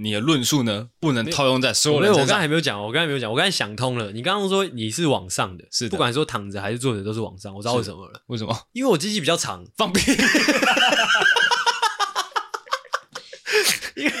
[0.00, 2.22] 你的论述呢，不能套用在所有人身上。
[2.22, 4.12] 我刚才还没有讲，我刚才没有讲，我刚才想通了。
[4.12, 8.22] 你刚刚说你是往上的，是的，不管说躺着还是坐着都是往上，我知道为什么了。
[8.28, 8.56] 为什么？
[8.72, 10.12] 因为我机器比较长，放屁。
[13.96, 14.12] 因为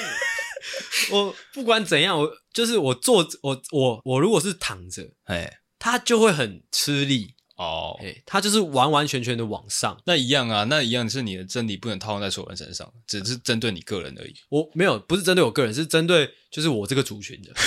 [1.12, 7.36] 我不管怎样，我就是我坐，我我我如果是躺着，哎，他就会很吃力。
[7.58, 14.34] 哦，哎，他就是完完全全的往上，那一样啊，那一样是你的真理不能套用在所有人身上，只是针对你个人而已。
[14.48, 17.52] 我没有，不是针对我个人，是针对就是我这个族群的。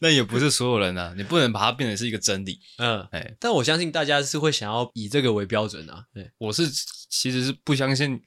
[0.00, 2.60] 那也不是所有人啊，你不能把它变成是一个真理。
[2.78, 6.04] 嗯，哎，但我相信大家是会想要以这个为标准啊。
[6.12, 6.70] 对，我是
[7.08, 8.20] 其实是不相信，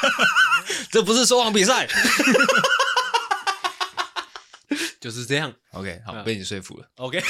[0.90, 1.88] 这不是说谎比赛。
[5.00, 7.20] 就是这样，OK，好，被你说服了，OK。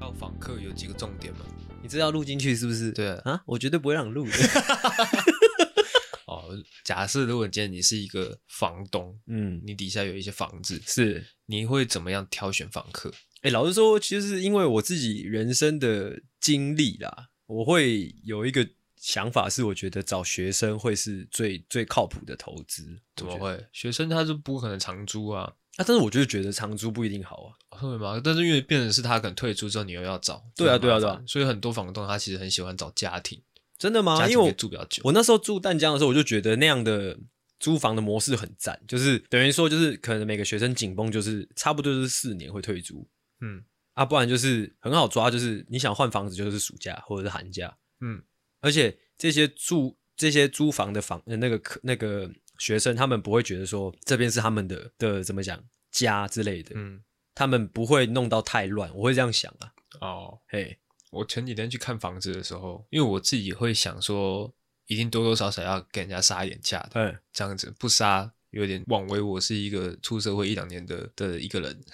[0.00, 1.40] 要访客有几个重点吗？
[1.82, 2.92] 你知道录进去是不是？
[2.92, 4.32] 对啊，啊，我绝对不会让你录的。
[6.26, 6.50] 哦，
[6.84, 13.10] 假设如果今天你是一个房东，嗯，你底下有一些房子，是，你会怎么样挑选房客？
[13.42, 18.68] 哎、欸，老实说，其实是因为我自己人生的经历啦，我会有一个。
[19.02, 23.00] 想法是，我觉得找学生会是最最靠谱的投资。
[23.16, 23.66] 怎么会？
[23.72, 25.42] 学生他是不可能长租啊。
[25.76, 27.50] 啊，但是我就是觉得长租不一定好啊。
[27.70, 28.20] 会吗？
[28.22, 30.40] 但是因为变成是他可能退租之后，你又要找。
[30.54, 31.20] 对啊，对啊，对啊。
[31.26, 33.42] 所以很多房东他其实很喜欢找家庭。
[33.76, 34.24] 真的吗？
[34.28, 35.02] 因为我住比较久。
[35.04, 37.18] 我那时候住淡江的时候，我就觉得那样的
[37.58, 43.08] 租房的模式很赞，就是等于说，就是可能每个学生紧绷就是差不多就是四年会退租。
[43.40, 43.64] 嗯。
[43.94, 47.76] 啊，不然就是很好抓，就是你想换房子，就是暑假或者是寒假。
[48.00, 48.22] 嗯。
[48.62, 57.02] 而且这些住这些租房的房呃那个客那个学生，他们不会觉得说这边是他们的的怎么讲家之类的，嗯，
[57.34, 59.72] 他们不会弄到太乱，我会这样想啊。
[60.00, 60.78] 哦，嘿，
[61.10, 64.54] 我前几天去看房子的时候，因为我自己会想说，
[64.86, 71.84] 一定多多少少要给人家杀一点价的，嗯，这样子不杀有点枉为我是一个出社会一两年的的一个人，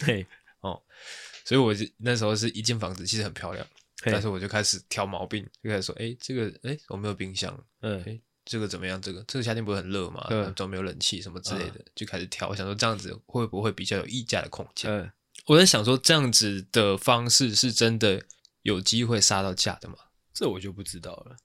[0.00, 0.26] 对，
[0.60, 0.82] 哦，
[1.44, 3.66] 所以我那时候是一间房子，其实很漂亮。
[4.04, 9.00] 但是我就开始挑毛病，就开始说，哎、欸，这个，哎、欸，我没有冰箱，嗯，哎、欸，这个怎么样？
[9.02, 10.26] 这个，这个夏天不是很热嘛？
[10.30, 12.48] 嗯，怎么没有冷气什么之类的，嗯、就开始挑。
[12.48, 14.90] 我想说这样子会不会比较有议价的空间？
[14.90, 15.10] 嗯，
[15.46, 18.22] 我在想说这样子的方式是真的
[18.62, 19.96] 有机会杀到价的吗？
[20.32, 21.36] 这我就不知道了。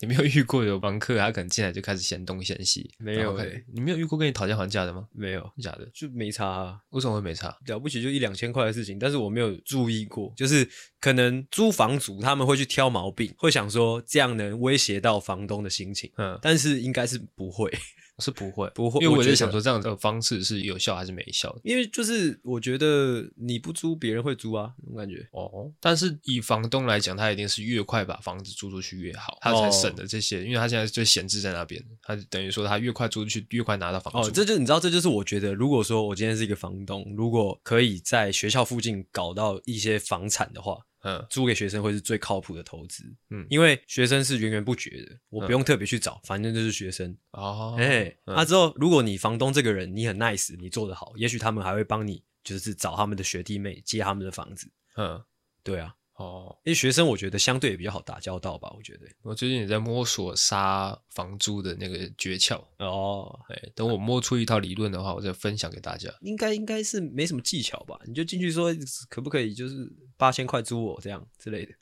[0.00, 2.88] 你没有遇过有房客，他可能进来就开始嫌东嫌西？
[2.98, 5.08] 没有诶、欸，你没有遇过跟你讨价还价的吗？
[5.12, 6.78] 没有，假的就没差啊？
[6.90, 7.56] 为什么会没差？
[7.66, 10.68] 了不起就一两千块的事情，但是我没有注意过，就是
[11.00, 17.72] 可能租房族他们会去挑毛病，会想说这样能威胁到房东的心情，嗯，但是应该是不会。
[18.18, 21.60] 是不会，不会，因为我在想说这样的方式是有效还是没效的？
[21.62, 25.28] 因为就是我觉得你不租，别人会租啊，那种感觉。
[25.32, 34.28] 哦，但是以房东来讲，他一定是越快把房子租出去越好，他才省的这些，哦、因为他现在就闲置在那边，他等于说他越快租出去，越快拿到房租。
[34.28, 40.78] 哦，这就你知道，这就是我觉得，如果说我今天是一个房东，如果可以在学校附近搞到一些房产的话。
[41.08, 43.02] 嗯，租给学生会是最靠谱的投资。
[43.30, 47.16] 嗯，因为学生是源源不绝的，我不用特别去找，嗯、反正就是学生。
[47.32, 54.70] 哦，哎、欸，那、嗯啊、之后如果你房东这个人你很 nice，你做得好，也许他们还会帮你，就是找他们的学弟妹接他们的房子。
[54.96, 55.22] 嗯，
[55.62, 55.94] 对啊。
[56.18, 59.06] 哦，因为学生我觉得相对也比较好打交道吧，我觉得。
[59.22, 62.60] 我最近也在摸索杀房租的那个诀窍。
[62.78, 66.12] 哦，哎，等我摸出一套理论的话，我再分享给大家。
[66.22, 67.96] 应该应该是没什么技巧吧？
[68.04, 68.74] 你就进去说
[69.08, 71.72] 可不可以，就是八千块租我这样之类的。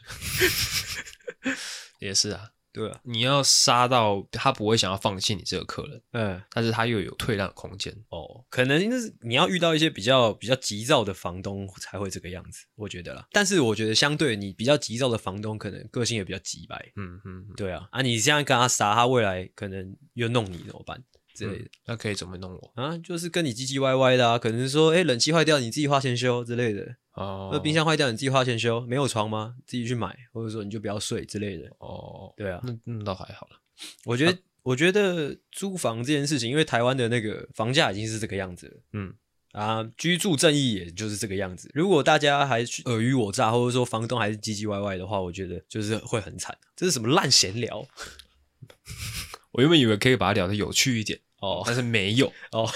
[1.99, 2.51] 也是啊。
[2.77, 7.91] 对啊，你要杀到他不会想要放弃你这个客人，嗯，但是他又有退让空间。
[8.11, 13.27] 哦，可能就是你要遇到一些比较比较急躁的房东才会这个样子，我觉得啦。
[13.33, 21.03] 但是我觉得相对你比较急躁的房东，可能个性也比较急白，嗯嗯，对啊，啊，你这样跟他杀，他未来可能又弄你怎么办？
[21.37, 22.97] 之类的，那可以怎么弄我啊？
[22.99, 27.51] 就是跟你唧唧歪歪的啊，可能是说，哎，冷气坏掉，你自己花钱修之类的哦。
[27.53, 29.55] 那冰箱坏掉，你自己花钱修，没有床吗？
[29.67, 32.33] 自己去买，或者说你就不要睡之类的哦。
[32.37, 33.61] 对啊，那那倒还好了。
[34.05, 39.15] 我觉得，我觉得租房这件事情，因为台湾的那个房价已经是这个样子了，嗯
[39.53, 41.71] 啊，居住正义也就是这个样子。
[41.73, 46.57] 如果大家还去尔虞我诈，或者说房东还是唧唧歪歪的话，我觉得就是会很惨。
[46.75, 47.87] 这是什么烂闲聊？
[49.53, 51.19] 我原本以为可以把它聊得有趣一点。
[51.47, 52.69] 哦，但是没有哦，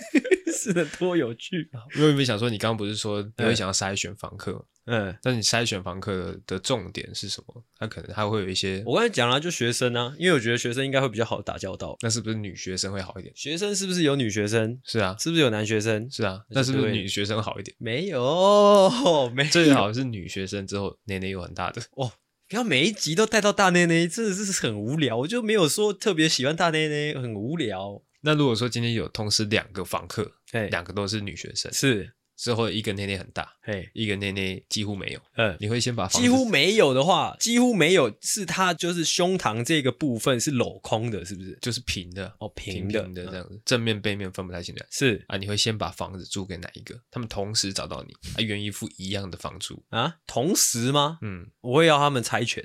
[0.54, 1.80] 是的多有趣啊。
[1.96, 4.64] 因为没想说，你刚刚不是说你会想要筛选房客？
[4.90, 7.62] 嗯，那你筛选房客的重点是什么？
[7.78, 11.96] 他可能他会有一些，我刚才讲了，就学生啊，因为我觉得学生应该会比较好打交道。
[12.00, 13.30] 那是不是女学生会好一点？
[13.36, 14.80] 学生是不是有女学生？
[14.84, 16.10] 是啊，是不是有男学生？
[16.10, 17.76] 是啊，那是不是女学生好一点？
[17.78, 22.12] 没有， 没有，最好是女学生之后年龄有很大的哦。
[22.48, 25.18] 不要每一集都带到大内内，真的是很无聊。
[25.18, 28.00] 我就没有说特别喜欢大内内，很无聊。
[28.20, 30.30] 那如果说今天有同时两个房客，
[30.70, 32.14] 两个都是女学生，是。
[32.38, 35.20] 之后一个内内很大，嘿，一个内内几乎没有。
[35.34, 41.58] 嗯，你会先把房几乎没有的话，几乎没有是它就是胸膛这个部分是镂空的，是不是？
[41.60, 44.84] 就是平的哦，平的这样子，正面背面分不太清楚。
[44.88, 46.94] 是啊，你会先把房子租给哪一个？
[47.10, 50.14] 他们同时找到你，啊，愿意付一样的房租啊？
[50.28, 51.18] 同时吗？
[51.22, 52.64] 嗯，我会要他们猜拳，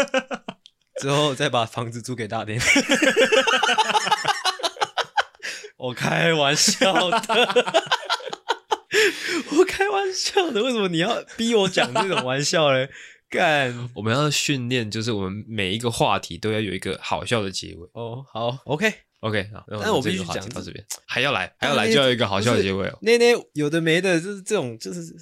[1.00, 2.60] 之后再把房子租给大店。
[5.76, 7.16] 我开玩笑的。
[9.58, 12.88] 我开玩笑的，为什么你要逼我讲这种玩笑嘞？
[13.28, 17.88] 干，我们要训练，就是我们每一个话题都要有一个好笑的结尾。
[17.92, 19.64] 哦，好，OK，OK，好。
[19.68, 22.98] 那我必须讲到这边，还要来，还要来，就要有一个好笑的结尾哦。
[23.02, 25.14] 那那有的没的，就是这种，就是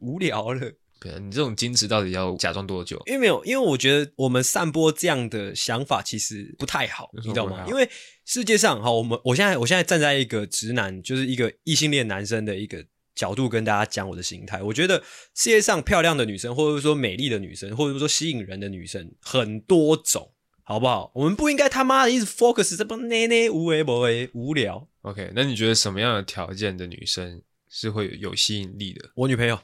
[0.00, 0.72] 无聊了。
[1.00, 3.02] 对啊，你这种矜持到底要假装多久？
[3.06, 7.64] 因为没有，因为我觉得我们散播这样的想法其实不太好，你知道吗？
[7.68, 7.88] 因为
[8.24, 12.84] 世界上，哈，我们我现在我现在站在一个直男，就是一个异性恋男生的一个。
[13.16, 15.02] 角度跟大家讲我的心态，我觉得
[15.34, 20.32] 世界上漂亮的女生，或者说美丽的女生，或者说吸引人的女生很多种，
[20.62, 21.12] 好不好？
[21.14, 24.86] 我们不应该他妈的一直 focus 这帮奶奶无为不为无聊。
[25.00, 27.40] OK，那你觉得什么样的条件的女生
[27.70, 29.08] 是会有吸引力的？
[29.14, 29.58] 我女朋友，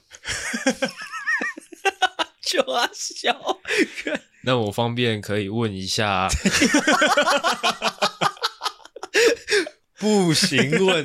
[2.52, 3.34] 就啊笑。
[4.44, 6.28] 那我方便可以问一下？
[9.98, 11.02] 不行问。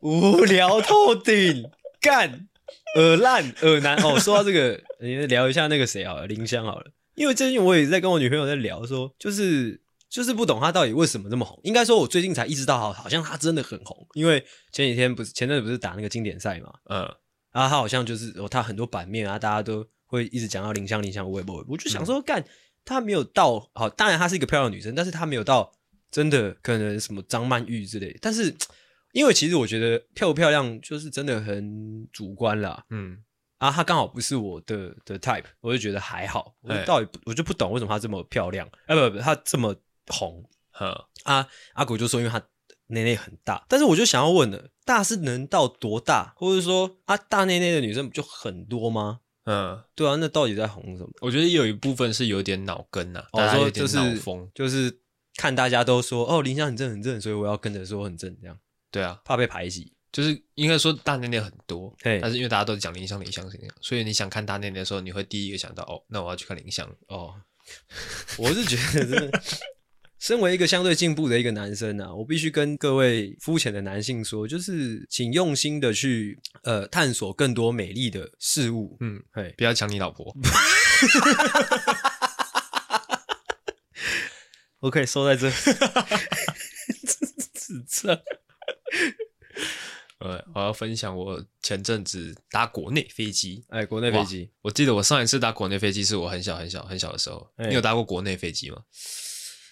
[0.00, 1.70] 无聊透顶，
[2.00, 2.48] 干
[2.96, 4.18] 耳烂耳难哦。
[4.18, 6.86] 说到这个，你聊一下那个谁好了，林香好了。
[7.16, 11.60] 因为最近我也在跟我女朋友在聊说，说就是就是不懂她到底为什么这么红。
[11.64, 14.06] 应该说，我最近才意识到，好，好像她真的很红。
[14.14, 17.14] 因为前几天不是前阵子不是打那个经典赛嘛，嗯，
[17.52, 22.44] 然后她好像就是哦，她很多版面啊，大家都会一直讲到林香林香，我也不会，我就想说，干
[22.84, 25.72] 她没有到好，当然她是一个漂亮女生，但是她没有到
[26.10, 28.56] 真的可能什么张曼玉之类，但是。
[29.12, 33.18] 因为其实我觉得漂不漂亮就是真的很主观啦，嗯，
[33.58, 36.54] 啊，她刚好不是我的的 type，我就觉得还好。
[36.60, 39.74] 我到底我就不懂为什么她这么漂亮，哎，不不，她这么
[40.06, 42.40] 红，呵，啊，阿古就说因为她
[42.90, 46.34] 内内很大，但是我就想要问了，大是能到多大？
[46.36, 49.20] 或者说啊，大内内的女生不就很多吗？
[49.44, 51.10] 嗯，对啊，那到底在红什么？
[51.20, 55.00] 我觉得有一部分是有点脑根呐，大家有点脑疯，就是
[55.36, 58.56] 看大家都说哦，林湘很正很正，所以我要跟着说很正这样。
[58.90, 67.34] 对啊，怕被排挤，就是应该说大内内很多，嘿但是因为大家都讲林湘林湘是那样，所以你想看大内内的时候，你会第一个想到哦，那我要去看林湘哦。
[68.36, 69.40] 我是觉得真的，
[70.20, 80.36] 身为一个相对进步的一个男生啊，我必须跟各位肤浅的男性说，就是请用心的去呃探索更多美丽的事物，嗯，嘿不要抢你老婆。
[84.80, 85.50] OK，收在这，
[87.54, 88.22] 指责。
[90.18, 93.64] 呃，我要分享我前阵子搭国内飞机。
[93.70, 97.50] 哎，国内飞机，我记得我上一次搭国内飞机是我很小很小很小的时候。
[97.56, 98.76] 欸、你有搭过国内飞机吗？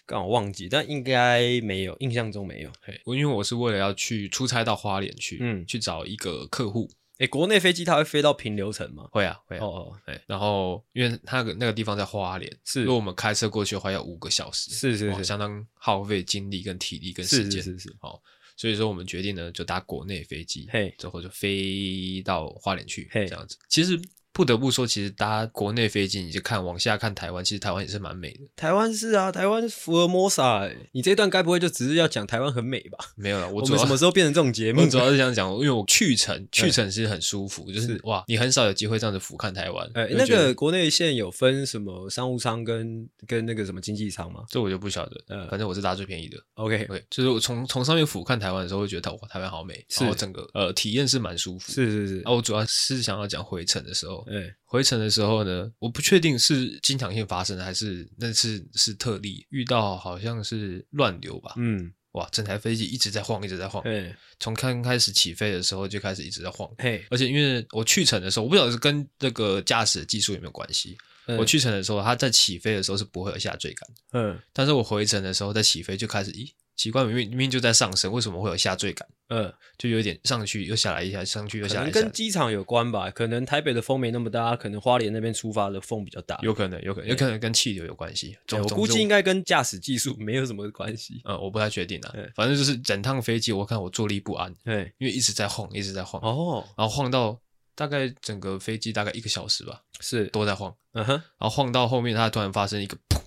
[0.08, 2.72] 刚好忘记，但应该没有，印象中没有。
[2.80, 6.90] 嘿，我因为我是为了要去出差到花莲去，嗯，去找一个客户。
[7.18, 9.06] 哎、欸，国内飞机它会飞到平流层吗？
[9.12, 9.60] 会啊，会啊。
[9.62, 18.22] 哦哦，哎，然后因为它那个地方在花莲，是，如果我们开车过去的话要五个小时，是是是，相当耗费精力跟体力跟时间，是是是，好。
[18.56, 23.58] 所以说，我们决定呢，就搭国内飞机，嘿，之后就飞到花莲去，嘿，这样子。
[23.68, 24.00] 其实。
[24.38, 28.38] 不得不说，其实搭国内飞机，你就看往下看台湾，其实台湾也是蛮美的。
[28.54, 30.76] 台湾是啊，台湾福尔摩沙、欸。
[30.92, 32.98] 你这一段该不会就只是要讲台湾很美吧？
[33.16, 34.82] 没有了，我，我们什么时候变成这种节目？
[34.82, 39.90] 我主要是想讲，因为我去程去程是很舒服，就是，是哇，你很少有机会这样子俯瞰台湾。
[39.94, 44.44] 哎、欸，那个国内线有分什么商务舱跟跟那个什么经济舱吗？
[44.48, 45.20] 这我就不晓得。
[45.30, 46.38] 嗯，反正我是搭最便宜的。
[46.54, 51.72] OK，OK，、就是我从从上面俯瞰台湾的时候，会觉得哇，台湾好美，然后整个呃体验是蛮舒服。
[51.72, 52.22] 是是是。
[52.24, 54.54] 啊，我主要是想要讲回程的时候，对。
[54.64, 61.54] 回程的时候呢，我不确定是经常性发生的还是那次是特例，遇到好像是乱流吧。
[61.56, 63.82] 嗯，哇，整台飞机一直在晃，一直在晃。
[63.82, 66.70] 对，从刚开始起飞的时候就开始一直在晃。
[66.78, 70.96] 嘿，而且因为我去程的时候，我不晓得是跟那个驾驶技术有没有关系。
[71.38, 73.88] 我去程的时候，它在起飞的时候是不会有下坠感。
[74.12, 79.06] 嗯，但是我回程的时候在起飞就开始，咦，奇怪，明明明明就在上升，为什么会有下坠感？
[79.30, 81.80] 嗯，就有点上去又下来一下，上去又下来。
[81.80, 86.38] 可能跟机场有关吧，可能台北的风没那么大，可能花莲那边出发的风比较大。
[86.40, 88.38] 有可能，有可能，有可能跟气流有关系。
[88.52, 91.20] 我估计应该跟驾驶技术没有什么关系。
[91.24, 92.14] 嗯，我不太确定啊。
[92.36, 94.54] 反正就是整趟飞机，我看我坐立不安。
[94.64, 96.22] 对，因为一直在晃，一直在晃。
[96.22, 97.36] 哦，然后晃到
[97.74, 100.72] 大概整个飞机大概一个小时吧，是都在晃。
[100.92, 103.20] 嗯哼，然后晃到后面，它突然发生一个砰，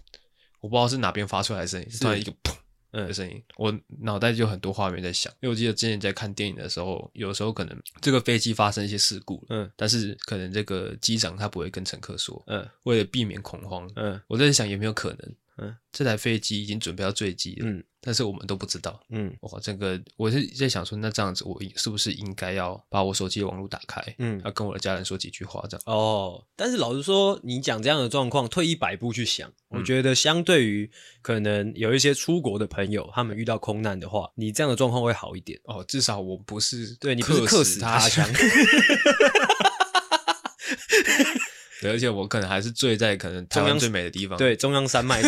[0.62, 2.56] 我不知道是哪边发出来的声音，突然一个砰。
[2.92, 3.08] 嗯。
[3.08, 15.36] 的声音，我脑袋就很多画面在想，因为我记得之前在看电影的时候，有时候可能这个飞机发生一些事故，嗯，但是可能这个机长他不会跟乘客说，嗯，为了避免恐慌，嗯，我在想有没有可能。
[15.58, 25.84] 嗯，这台飞机已经准备要坠机了，嗯，但是我们都不知道，嗯，哇，这个我是在想说，那这样子我是不是应该要把我手机的网络打开，嗯，要跟我的家人说几句话这样。
[25.86, 30.90] 哦，但是老实说，你讲这样的状况，退一百步去想，嗯，我觉得相对于
[31.22, 35.60] 可能有一些出国的朋友，他们遇到空难的话，你这样的状况会好一点。
[35.66, 38.28] 哦，至少我不是对你不是客死他乡。
[41.82, 45.20] 对，而且我可能还是醉在可能台湾最美的地方，对，中央山脉。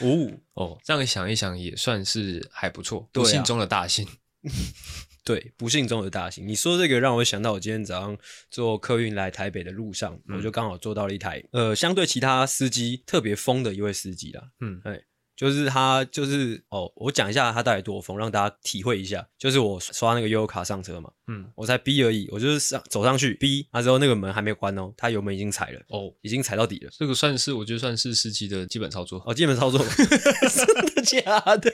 [0.00, 4.06] 哦哦，这样想一想也算是还不错，不幸中的大幸。
[5.24, 6.46] 对，不幸中的大幸。
[6.46, 8.18] 你说这个让我想到，我今天早上
[8.50, 14.42] 坐客运来台北的路上，嗯、我就刚好坐到了一台呃，相对其他司机特别疯的一位司机啦。
[14.60, 15.00] 嗯，哎。
[15.42, 19.26] 就是他，就是哦，我讲一下他到底多疯，让大家体会一下。
[19.36, 26.90] 就是我刷那个悠游卡上车嘛，嗯，我才 B 而已，我就是上走上去 B，，那之后那个门还没关哦，他油门已经踩了，哦，已经踩到底了。
[26.96, 31.72] 这个算是我觉得算是司机的基本操作哦，基本操作， 真的假的？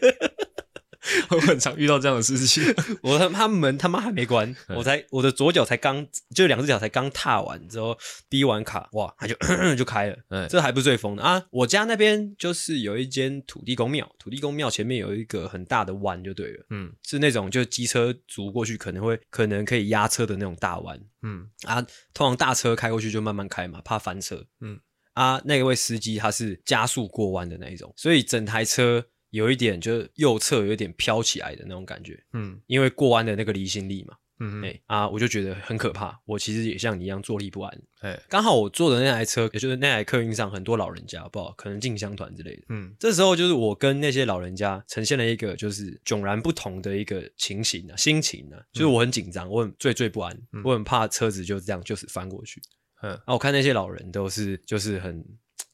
[1.31, 2.63] 我很常遇到这样的事情，
[3.03, 7.97] 我他他门他妈还没关，我才我的左脚才刚就两只脚才刚踏完之后
[8.29, 9.35] 逼完卡，哇，他就
[9.77, 11.23] 就开了，嗯，这还不是最疯的。
[11.23, 11.43] 啊！
[11.51, 21.49] 我家那边就是有一间土地公庙，土地公庙前面有一个很大的弯，就对了，嗯，是那种就机车族过去可能会可能可以压车的那种大弯，嗯。
[21.65, 21.81] 啊，
[22.15, 24.79] 通常大车开过去就慢慢开嘛，怕翻车，嗯。
[25.15, 29.05] 啊，那位司机他是加速过弯的那一种，所以整台车。
[29.31, 36.19] 有一点就是右侧有一点飘起来的那种感觉，嗯，因为过弯的那个离心力嘛，嗯，哎、欸、啊，我就觉得很可怕。
[36.25, 52.63] 我其实也像你一样坐立不安，哎、欸，刚好我坐的那台车，也就是那台客运上很多老人家，不好，可能进香团之类的，嗯，这时候就是我跟那些老人家呈现了一个就是迥然不同的一个情形啊，心情啊，就是我很紧张，我很惴惴不安，嗯、我很怕车子就这样就是翻过去，
[53.03, 55.23] 嗯，啊，我看那些老人都是就是很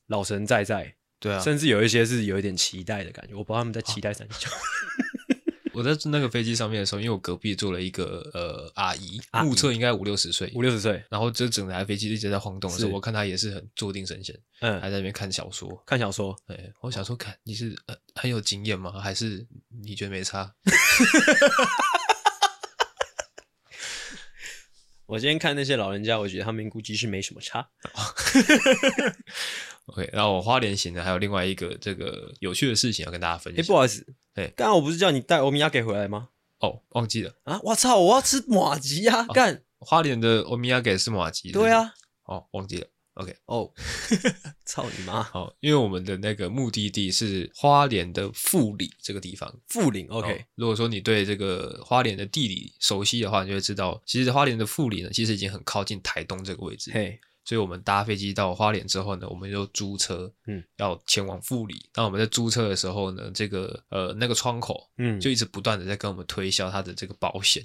[0.09, 0.95] 老神在在。
[1.25, 4.35] 对啊，甚至有一些是有一点期待的感觉，我不知道他们在期待什么。
[5.73, 11.03] 我在那个飞机上面的时候，因为我隔壁坐了一个呃阿姨，目测应该五六十岁，五六十岁。
[11.09, 16.37] 然后这整台飞机一直在晃动的时候，我看她也是很坐定神闲，嗯，还在那边看小说，看小说。
[16.47, 18.93] 对，我想说，看你是很很有经验吗？
[19.01, 19.45] 还是
[19.83, 20.55] 你觉得没差？
[25.07, 27.69] 我今天看那些老人家，我觉得他们估计是没什么差。
[29.87, 33.63] OK，然后我花莲行的，还有另外一个这个有趣的事情要跟大家分享。
[33.63, 36.29] 哎，不好意思，哎，刚刚我不是叫你带欧米亚给回来吗？
[36.61, 37.61] 哦，忘记了啊！
[37.65, 39.27] 我操，我要吃麻糬啊！
[39.35, 41.53] 干，花莲的欧米亚给是马吉。
[41.53, 41.93] 对啊，
[42.25, 42.87] 哦，忘记了。
[43.15, 43.73] OK，哦，
[44.67, 45.23] 操你妈！
[45.23, 49.53] 好，因为我们的那个目的地是花莲的富里这个地方。
[49.69, 50.45] 富里，OK。
[50.57, 56.91] 如果说你对这个花莲的地理熟悉的话，你就会知道，其实花莲的富里呢，其实已经很靠近台东这个位置。
[56.93, 57.21] 嘿。
[57.45, 61.89] 所以我们搭飞机到花莲之后呢，我们就租车，嗯，要前往富里。
[61.93, 67.63] 当我们在租车的时候呢，这个呃那个窗口，嗯，就一直不断的在跟我们推销他的这个保险，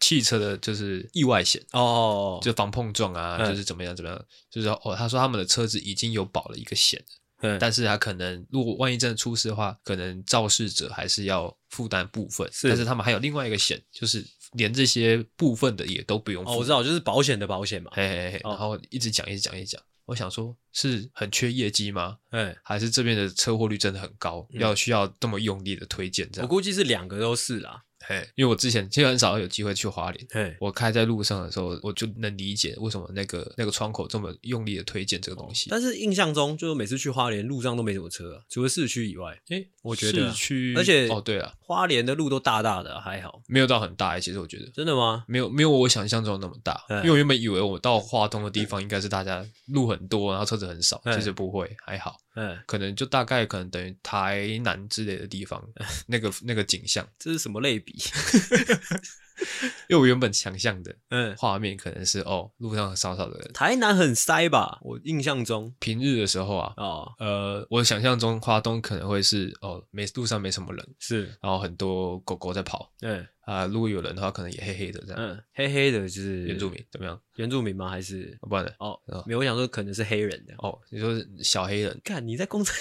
[0.00, 7.00] 汽车的就是意外险哦，就防碰撞啊，就是怎么样怎么样，就是说哦，他说他们的车子已经有保了一个险，
[7.42, 14.26] 嗯，但是他可能如果万一真的出事的话，可能肇事者还是要负担部分，是，但是他们还有另外一个险，就是。
[14.52, 16.50] 连这些部分的也都不用付。
[16.50, 17.90] 哦，我知道，就是保险的保险嘛。
[17.94, 19.82] 嘿嘿嘿，然后一直讲，一直讲，一直讲。
[20.06, 22.18] 我想说，是很缺业绩吗？
[22.30, 26.48] 嗯，还是这边的车祸率真的很高，要需要这么用力的推荐这样？
[26.48, 27.84] 我估计是两个都是啦。
[28.06, 30.26] 嘿，因为我之前其实很少有机会去花莲。
[30.30, 35.68] 嘿，我开在路上的时候，我就能理解为什么那个那个窗口这么用力的推荐这个东西。
[35.70, 39.38] 但是印象中，就是每次去花莲路上都没什么车啊，除了市区以外。
[39.50, 44.18] 诶，我觉得市区，而且哦，对了，花莲的路都大大的，还好，没有到很大。
[44.18, 45.24] 其实我觉得，真的吗？
[45.28, 46.82] 没有没有我想象中那么大。
[46.88, 51.00] 因为我原本以为我到花东的地方应该是大家路很多，然后车子很少。
[51.14, 52.16] 其实不会，还好。
[52.36, 55.62] 嗯，可能就大概可能等于台南之类的地方，
[56.06, 57.89] 那个那个景象，这是什么类比？
[59.88, 63.50] 因为我原本想象的，嗯，画面可能是哦，路上少少的人。
[63.54, 64.78] 台南很塞吧？
[64.82, 73.26] 我印象中平日的时候啊，哦，呃，我想象中花东可能会是哦，没路上没什么人，是，然后很多狗狗在跑，嗯。
[73.46, 75.16] 啊，如果有人的话，可能也黑黑的这样。
[75.20, 77.20] 嗯，黑黑的就是原住民，怎么样？
[77.34, 77.88] 原住民吗？
[77.90, 78.72] 还是不然的？
[78.78, 80.54] 哦，没有，我想说可能是黑人的。
[80.58, 82.00] 哦，你说小黑人？
[82.04, 82.72] 看你在工厂，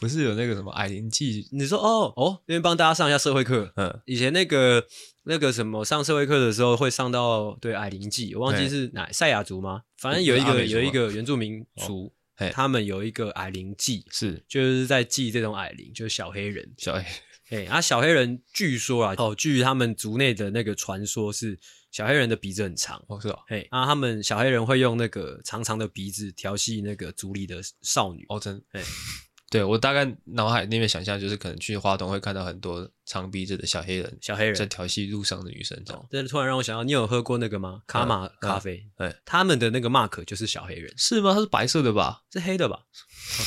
[0.00, 1.48] 不是有那个什么矮灵祭？
[1.52, 3.72] 你说哦哦，那边帮大家上一下社会课。
[3.76, 4.86] 嗯，以前那个
[5.24, 9.82] 那个什么上社会课的时候会上到对矮灵祭，我忘记是哪赛亚族吗？
[9.98, 12.12] 反正有一个有一个原住民族，
[12.52, 14.44] 他们有一个矮灵祭，是。
[14.48, 17.04] 就是在祭这种矮灵，就是小黑人，小黑。
[17.50, 21.58] 哎，啊，小黑人据说啊，哦，据他们族内的那个传说是，
[21.90, 28.82] 小黑人的鼻子很长，哦，是哦，嘿，啊，他们小黑人会用那个长长的鼻子调戏那个族里的少女，哦，真，哎，
[29.50, 37.80] 对我大概脑海那边想象就是可能去花东会看到很多长鼻子的小黑人，小黑人在调戏路上的女生，这样，这突然让我想到，你有喝过那个吗？
[37.86, 41.32] 卡玛咖啡，哎，他们的那个 mark 就是小黑人，是吗？
[41.32, 42.22] 它是白色的吧？
[42.32, 42.78] 是黑的吧？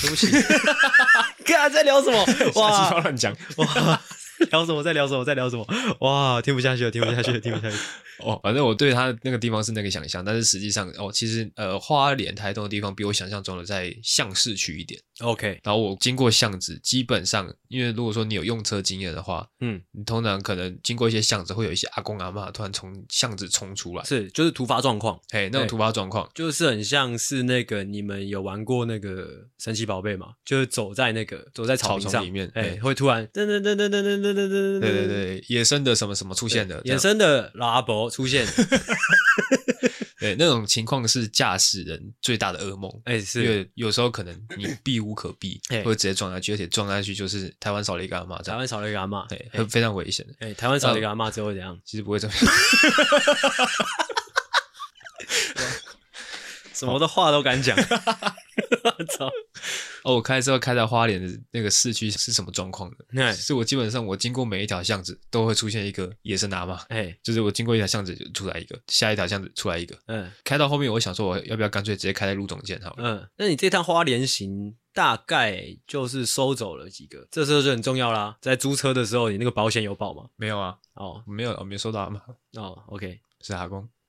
[0.01, 0.27] 对不起。
[1.45, 2.25] 看在聊什么？
[2.55, 4.01] 哇，乱讲哇！
[4.49, 4.81] 聊什么？
[4.81, 5.23] 在聊什么？
[5.23, 5.67] 在聊什么？
[5.99, 7.77] 哇，听不下去了，听不下去了，听不下去。
[8.19, 14.99] 哦，反正我对他那个地方是那个想象，但是实际上哦，其实呃，花莲台东的地方比我想象中的在像市区一点。
[15.21, 26.29] OK，然后我经过巷子，基本上因为如果说你有用车经验的话，嗯，你通常可能经过一些巷子，会有一些阿公阿妈突然从巷子冲出来，是就是突发状况，嘿，那种突发状况。
[26.33, 30.27] 就是很像是那个你们有玩过那个神奇宝贝嘛？
[30.43, 38.45] 就是走在那个走在草丛里面，哎，会突然噔噔噔噔噔噔噔噔噔，对对对，野生的什么什么出现的，野生的老阿伯出现。
[40.21, 42.89] 对，那种情况是驾驶人最大的噩梦。
[43.05, 48.39] 哎，是因为有时候可能你避无可避， 会直接撞下去，而且撞下去就是台湾少了一个阿嬷。
[48.43, 50.33] 台湾少了一个阿嬷，对，会非常危险的。
[50.39, 51.75] 哎，台湾少了一个阿嬷之后会怎样？
[51.83, 52.45] 其实不会怎么样。
[56.73, 57.75] 什么的话都敢讲。
[57.77, 57.83] 我
[59.05, 59.29] 操！
[60.03, 63.33] 哦，我开车开到花莲的那个市区是什么状况的？
[63.33, 77.27] 是我基本上我经过每一条巷子都会出现一个野生阿嬷，哎，就是我经过一条巷子就出来一个，下一条巷子出来一个，嗯，开到后面我想说我要不要干脆直接开在路中间好了，嗯，那你这趟花莲行大概就是收走了几个？
[77.29, 80.29] 这时候就很重要啦，在租车的时候你那个保险有保吗？
[80.35, 82.21] 没有啊，哦，没有，我没收到吗？
[82.55, 83.87] 哦，OK，是阿公，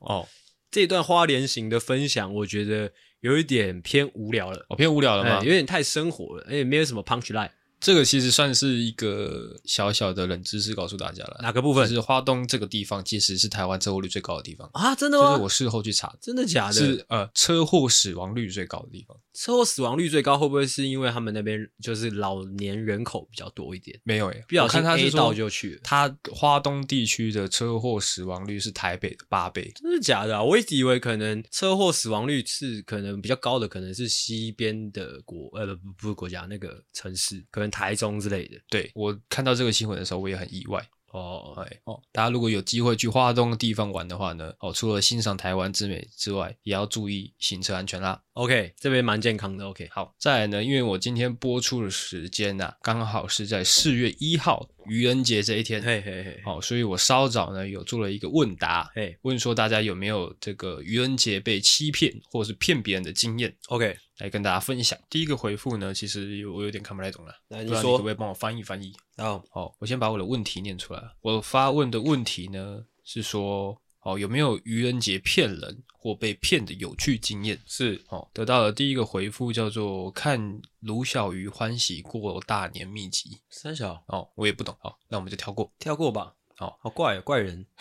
[0.00, 0.26] 哦。
[0.70, 5.38] 这段花莲行的分享，我觉得有一点偏无聊了，哦，偏无聊了吗？
[5.42, 7.50] 有点太生活了，而且没有什么 punch line。
[7.80, 11.38] 这个其实算是一个小小的冷知识，告诉大家了。
[11.42, 11.88] 哪个部分？
[11.88, 14.94] 就是花东这个地方，其实是台湾车祸率最高的地方啊！
[14.94, 15.30] 真的吗？
[15.30, 16.72] 就是我事后去查，真的假的？
[16.72, 19.16] 是呃，车祸死亡率最高的地方。
[19.32, 23.98] 车祸死亡率最高，会不会是因为他们那边就是老年人口比较多一点？
[24.02, 25.80] 没有诶，不小心 A 到就去了。
[25.84, 30.42] 他花东地区的车祸死亡率是台北的八倍，真的假的啊？
[30.42, 38.58] 我一直以为可能车祸死亡率是可能比较高的，可能是西边的国呃不不是国家那个城市，可能台中之类的。
[38.68, 40.86] 对，我看到这个新闻的时候，我也很意外。
[41.10, 48.20] 哦，哎，哦，大家如果有机会去花东的地方玩的话呢，哦，除了欣赏台湾之美之外，也要注意行车安全啦。
[48.34, 49.66] OK，这边蛮健康的。
[49.66, 64.98] OK，好，再来呢，因为我今天播出的时间呐、啊，刚好是在四月一号愚人节这一天，嘿嘿嘿，好，所以我稍早呢有做了一个问答，嘿，问说大家有没有这个愚人节被欺骗或是骗别人的经验？OK，来跟大家分享。
[65.08, 68.92] 第一个回复呢，其实我有点看不太懂了，那你说，你可不可以帮我翻译翻译？
[69.16, 71.02] 哦，好，我先把我的问题念出来。
[71.22, 77.58] 我发问的问题呢是说，哦，有没有愚人节骗人或被骗的有趣经验？
[77.66, 83.38] 是，哦，得到了第一个回复叫做看卢小鱼欢喜过大年秘籍。
[83.50, 86.34] 三小，哦，我也不懂，好，那我们就跳过，跳过吧。
[86.58, 87.64] 好，好怪，怪人。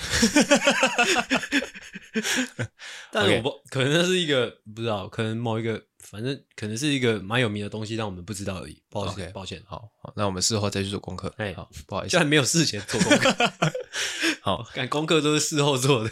[3.12, 5.84] 但是我不，可能那是一个不知道，可能某一个。
[6.00, 8.82] 反正可能是一个蛮有名的东西，但我们不知道而已。
[8.90, 9.62] 抱歉抱歉。
[9.66, 11.34] 好，好，那我们事后再去做功课。
[11.36, 13.36] 哎，好，不好意思，现在没有事前做功课。
[14.40, 16.12] 好， 看功课都是事后做的。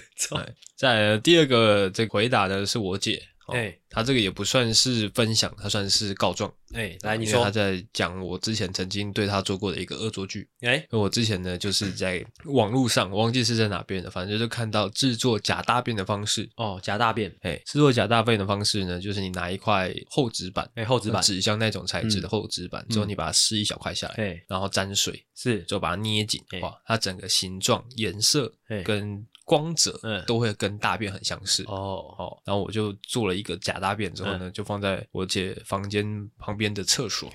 [0.76, 3.30] 再来第二个，这个回答的是我姐。
[3.48, 6.52] 哎、哦，他这个也不算是分享，他算是告状。
[6.74, 10.48] 哎，来你说，他在讲我之前曾经对他做过的一个恶作剧。
[10.62, 16.50] 哎，我之前呢，就是在网络上，我忘记是在哪边的，反正就是看到制作假大便的方式。
[16.58, 17.34] 哦，假大便。
[17.42, 28.52] 哎，制作假大便的方式呢，就是你拿一块厚纸板，哎，厚纸板，纸箱那种材质的厚纸板，嗯、之后你把它撕一小块下来，哎、嗯，然后沾水，是，就把它捏紧，哇，它整个形状、颜色
[28.84, 29.26] 跟。
[29.48, 36.04] 光泽，嗯，都会跟大便很相似哦哦，然后我就做了一个假大便之后呢，就放在我姐房间
[36.40, 37.30] 旁边的厕所，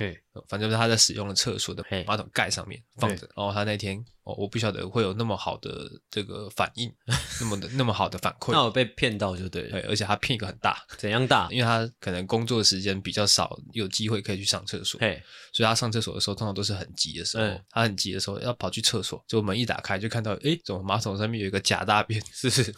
[0.49, 4.05] 反正他在使用的厕所的马桶盖上面放着，然后他那天。
[4.23, 6.93] 哦，我不晓得会有那么好的这个反应，
[7.40, 8.53] 那么的那么好的反馈。
[8.53, 9.71] 那我被骗到就对了。
[9.71, 11.49] 对，而且他骗一个很大，怎样大？
[11.51, 15.01] 因为他可能工作时间比较少，有机会可以去上厕所。
[15.01, 15.23] 嘿，
[15.55, 17.45] 所以他上厕所的时候，通常都是很急的时候。
[17.45, 22.23] 嗯、他很急的时候要跑去厕所，就门一打开就看到，哎，怎么马桶上面有一个假大便？
[22.31, 22.75] 是是。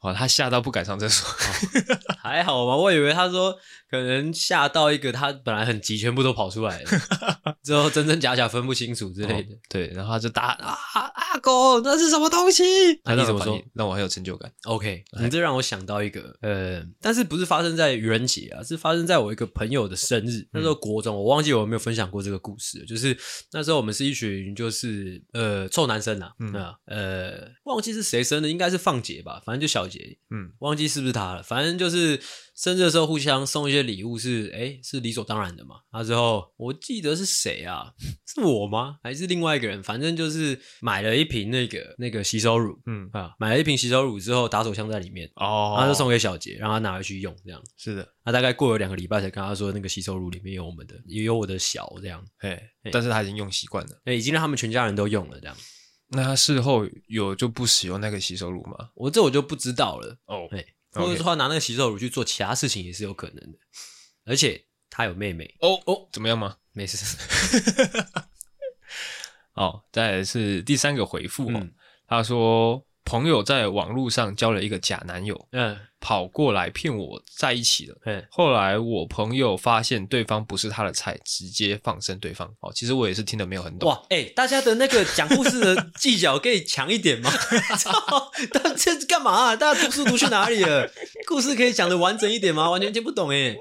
[0.00, 1.28] 哦，他吓到不敢上厕所。
[1.28, 3.52] 哦、还好吧，我以为他说
[3.90, 6.90] 可能吓到一个他本来很急，全部都跑出来了，
[7.62, 9.54] 之后真真假假分不清楚之类的。
[9.54, 10.76] 哦、对，然后他就打啊。
[10.94, 12.62] 啊，阿公，那是什么东西？
[13.04, 13.60] 那你怎么说？
[13.74, 14.50] 让我很有成就感。
[14.64, 18.62] OK，你这让我想到一个，呃，但是不是发生在愚人节啊？
[18.62, 20.46] 是发生在我一个朋友的生日。
[20.52, 22.84] 那时候国中，我忘记我有没有分享过这个故事。
[22.86, 23.16] 就是
[23.52, 26.52] 那时候我们是一群，就是呃臭男生啊，嗯，
[26.86, 32.20] 呃，忘记是谁生的，应该是放姐吧，反正就小杰，嗯，忘记是不是他了，反正就是。
[32.56, 35.76] 生日的时候互相送一些礼物是诶是理所当然的嘛？
[35.92, 37.92] 那之后我记得是谁啊？
[38.26, 38.96] 是我吗？
[39.02, 39.82] 还是另外一个人？
[39.82, 48.08] 反正就是买了一瓶那个那个洗手乳，嗯啊，买了一瓶洗手乳之后打手枪在里面哦，然后就送给小杰，让他拿回去用，这样是的。
[48.24, 52.58] 他大概过了两个礼拜才跟他说那个洗手乳里面有我们的，也有我的小这样，嘿，
[52.90, 55.54] 但是他已经用习惯了，诶已经让他们全家人都用了这样。
[56.08, 58.90] 那他事后有就不使用那个洗手乳吗？
[58.94, 60.64] 我这我就不知道了哦，嘿。
[61.00, 63.58] 或者说他拿那个洗手乳去做其他事情也是有可能的，
[64.24, 66.56] 而且他有妹妹哦哦，怎么样吗？
[66.72, 67.16] 没事。
[69.54, 71.74] 哦，再来是第三个回复哦，嗯、
[72.06, 72.85] 他说。
[73.06, 77.96] 朋友在网络上交了一个假男友，嗯，跑过来骗我在一起了。
[78.04, 82.52] 嗯，后来我朋友发现对方不是他的菜，直接放生对方。
[82.60, 83.88] 哦，其实我也是听得没有很懂。
[83.88, 87.30] 哇，哎、欸，大家的那个讲故事的技巧可以强一点吗？
[87.78, 87.92] 操，
[88.52, 89.56] 大家这干嘛啊？
[89.56, 90.90] 大家读书读去哪里了？
[91.28, 92.68] 故事可以讲的完整一点吗？
[92.68, 93.56] 完全听不懂哎。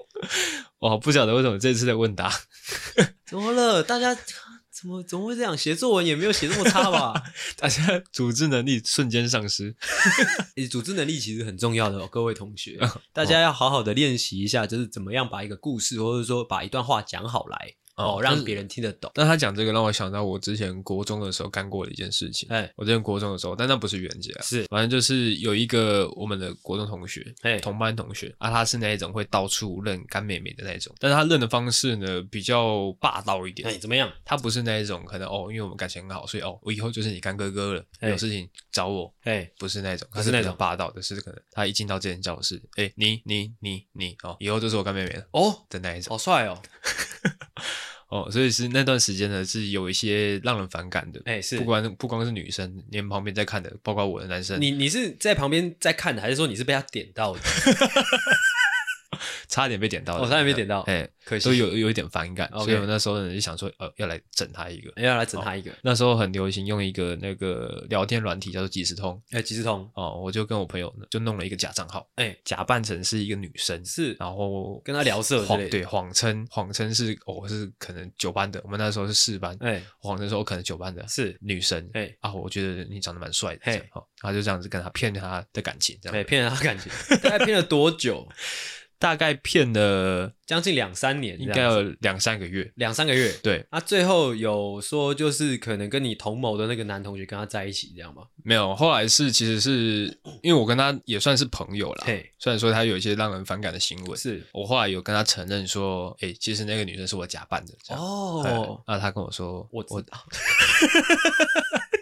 [0.79, 2.31] 哇， 不晓得为什么这次的问答
[3.27, 3.84] 怎么了？
[3.84, 4.17] 大家。
[4.77, 5.57] 怎么怎么会这样？
[5.57, 7.13] 写作文也没有写这么差吧？
[7.55, 9.73] 大家组织能力瞬间丧失。
[10.69, 12.77] 组织能力其实很重要的哦，各位同学，
[13.13, 17.75] 大家要好好的练习一下，就是怎么样把一个故事或者说把一段话讲好来。
[17.95, 19.12] 哦，让别人听得懂。
[19.13, 22.47] 但他讲这个让我想到我之前国中的时候干过的一件事情。
[22.49, 33.67] 哎，我之前国中的时候，但那不是愚人节啊，是反正就是有一个我们的国中同学，哎，同班同学啊，他是那一种会到处认干妹妹的那种，但是他认的方式呢比较霸道一点。
[33.67, 34.12] 哎，怎么样？
[34.23, 39.13] 他不是那一种可能哦，因为我们感情很好，所以哦，我以后就是你干哥哥了，有事情找我。
[39.23, 46.62] 哎，不是那种，他是那种霸道的，是可能他一进到这间教室，哎，你你你你哦，以后就是我干妹妹了哦的那一种，好帅哦。
[48.07, 51.19] 哦，所以是那段时间呢，是有一些让人反感的。
[51.25, 54.61] 哎、欸，是，不光不光是女生，你们旁边在看的，包括我的男生。
[54.61, 57.39] 你你是在旁边在看的，还是说你是被他点到的？
[59.47, 65.71] 差点被点到，我差点被点到，哎，可惜，都有有一点反感，所以我那时候呢就想说，呃，要来整他一个，要来整他一个。
[65.82, 81.36] 那时候很流行用一个那个聊天软体叫做即时通，哎，即时通，哦，我就跟我朋友呢就弄了一个假账号，哎，假扮成是一个女生，是，然后跟他聊色，对，谎称谎称是我是可能九班的，我们那时候是四班，哎，谎称说我可能九班的，是。
[81.41, 88.28] 女生，哎，啊，我觉得你长得蛮帅的，哎，好，然后就这样子跟他骗他的感情，这样，骗他感情，大概骗了多久？
[88.97, 93.31] 大概骗了将近两三年，应该有两三个月，两三个月。
[93.43, 98.23] 对，那、啊、最后有说就是可能跟你同谋的那个男同学跟他在一起这样吗？
[98.43, 102.03] 没有，后来是其实是因为我跟他也算是朋友啦。
[102.05, 107.73] 嘿，虽然说他有一些让人反感的行为，是我后来有跟他承认说，哎、欸，其实那个女生是我假扮的。
[107.95, 109.86] 哦，那他跟我说，我。
[109.89, 110.03] 我哦。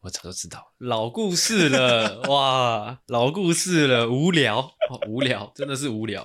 [0.00, 6.24] 我早就知道老故事了哇，老故事了，无聊，哦、无聊，真的是无聊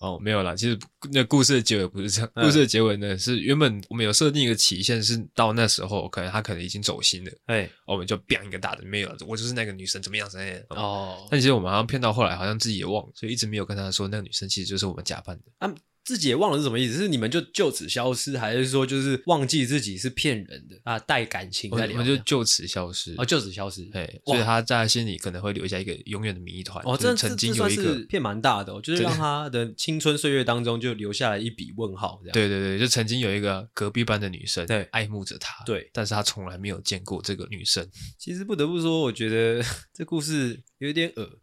[0.00, 0.18] 哦。
[0.20, 0.76] 没有啦，其实
[1.12, 11.26] 那故事的结尾不是这样，嗯、故事的结尾呢是原本我们有设定一个期限，是到那时候可能他可能已经走心了，哎、欸，我们就变一个大的没有，我就是那个女生怎么样怎么样哦。
[11.30, 15.44] 但其实我们好像骗到后来，好像自己也忘了，所以一直没有跟他说那个女生其实就是我们假扮的。
[15.58, 15.72] 啊
[16.04, 20.98] 自己也忘了是什么意思，是你们就就此消失，还是说就是忘记自己是骗人的啊？
[20.98, 23.84] 带感情在里面，我们就就此消失哦，就此消失。
[23.86, 26.84] 对，所以他在他心里可能会留下一个永远的谜团。
[26.84, 32.18] 哦，这曾经有一个骗蛮大的，哦，就是让他的青春岁月当中就留下了一笔问号。
[32.22, 37.88] 这样，对对对，就曾经有一个隔壁班的女生对爱慕着他，对，但是他从来没有见过这个女生。
[38.18, 39.62] 其实不得不说，我觉得
[39.94, 41.38] 这故事有点恶，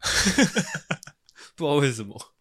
[1.56, 2.34] 不知道为什么。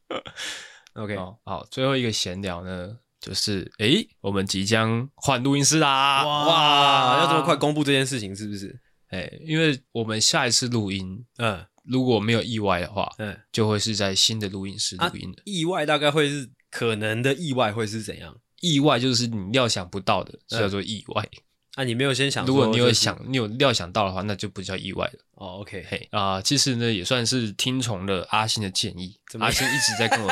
[0.98, 6.26] OK，好，好，最后一个闲聊呢，就是诶、欸，我们即将换录音室啦！
[6.26, 8.80] 哇，哇要这么快公布这件事情是不是？
[9.10, 15.44] 哎、欸，因为我们下一次录音，嗯，如果没有意外的话，嗯，就会是在新的录音室录音的、啊。
[15.46, 16.50] 意外大概会是。
[16.70, 18.36] 可能的意外会是怎样？
[18.60, 21.24] 意外就是你料想不到的，是叫做意外。
[21.24, 21.40] 嗯
[21.76, 25.14] 啊，你没有先想，如果你有想，你有料想到的话，那就不叫意外了。
[25.36, 29.18] 哦，OK，嘿啊，其实呢，也算是听从了阿信的建议。
[29.40, 30.30] 阿信一直在跟我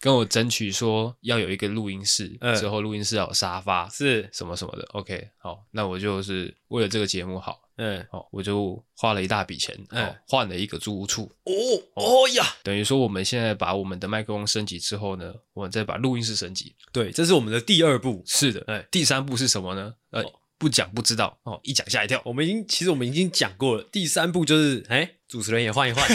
[0.00, 4.82] 跟我争取说要有一个录音室，之后录音室要有沙发，是什么什么的。
[4.92, 11.30] OK，好，那我就是为了这个节目好，嗯，好，我就花了一大笔钱，嗯，换了一个租屋处。
[11.44, 11.52] 哦
[11.94, 16.74] 哦呀，等于说我们现在把我们的麦克风升级之后呢，我们再把录音室升级。
[16.92, 18.22] 对，这是我们的第二步。
[18.26, 19.94] 是的，哎，第三步是什么呢？
[20.10, 20.24] 呃。
[20.60, 22.20] 不讲不知道哦，一讲吓一跳。
[22.22, 26.06] 我们已经其实我们已经讲过了，第三步就是哎，主持人也换一换。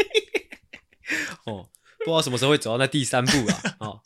[1.44, 1.68] 哦，
[2.04, 3.62] 不知道什么时候会走到那第三步啊？
[3.80, 4.00] 哦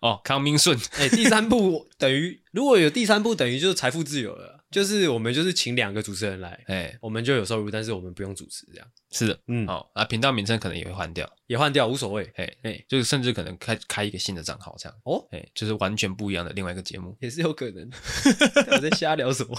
[0.00, 4.54] 哦，康明顺，哎，第三步等于如果有第三步，等于就是财富自由了。
[4.68, 8.86] 就是我们就是请两个主持人来，哎、欸，我们就有收入，但是我们不用主持这样。
[9.12, 14.98] 是的，嗯，好，啊，频道名称可能也会换掉，也换掉无所谓，哎哎，就是甚至可能开开一个新的账号这样。
[15.04, 17.88] 哦，哎，就是完全不一样的另外一个节目， 也是有可能。
[18.72, 19.56] 我在瞎聊什么？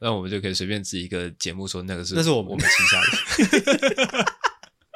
[0.00, 4.26] 那我们就可以随便指一个节目说那个是那是我们我们旗下的。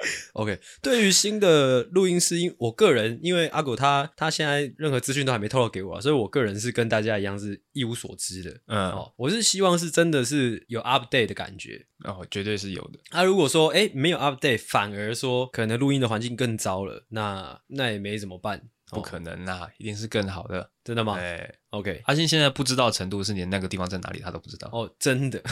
[0.34, 8.60] OK，对于新的录音师，因我个人，因为阿狗他他现在任何资讯都还没透露给我，所以我个人是跟大家一样是一无所知的。
[8.66, 12.98] 嗯，哦，我是希望是真的是有 update 的感觉，哦，绝对是有的。
[13.12, 18.70] 那、啊、如果说哎没有 update，反而说可能录音的环境更糟了，那那也没怎么办。
[18.90, 21.16] 不可能呐，一定是更好的，真的吗？
[21.18, 24.68] 哎，OK，阿信现在不知道程度是连那个地方在哪里他都不知道。
[24.72, 25.42] 哦，真的，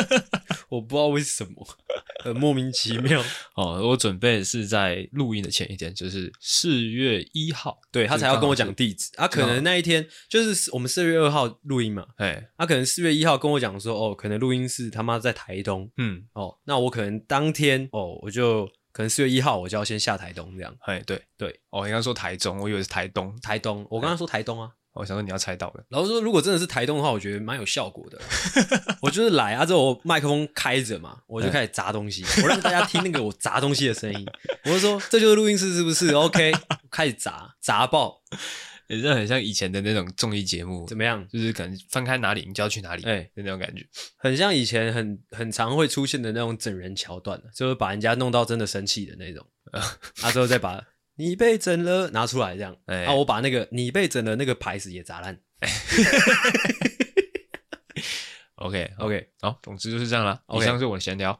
[0.68, 1.66] 我不知道为什么，
[2.24, 3.22] 很莫名其妙。
[3.56, 3.88] 哦。
[3.88, 18.68] 我准备是在录音的前一天，就是四月一号，对，他才要跟我讲地址，啊，可能那一天就是我们四月二号录音嘛，哎，他可能四月一号跟我讲说，哦，可能录音室他妈在台东，嗯，哦，那我可能当天哦，我就。
[18.98, 25.84] 可能四月一号我就要先下台东这样，哎，对对，哦，你刚说台中，我以为是台东，台东，我刚刚说台东啊，我想说你要猜到的。
[25.88, 28.18] 然后说如果真的是台东的话，我觉得蛮有效果的。
[29.00, 34.26] 我就是来啊，之后我麦克风开着嘛，我就开始砸东西，我让大家听那个我砸东西的声音。
[34.64, 36.52] 我就说这就是录音室是不是？OK，
[36.90, 38.20] 开始砸砸爆。
[38.88, 41.26] 也是很像以前的那种综艺节目，怎么样？
[41.28, 49.46] 就是可能翻开哪里，你就要去哪里，哎、欸，就那种感觉，很像以前很很常会出现的那种整人桥段，就是把人家弄到真的生气的那种，
[50.22, 50.82] 啊，之后再把
[51.16, 55.38] 你被整了拿出来，这样，啊，我把那个你被整了那个牌子也砸烂，
[58.56, 60.42] OK OK，好，总之就是这样了。
[60.54, 61.38] 以上是我的闲聊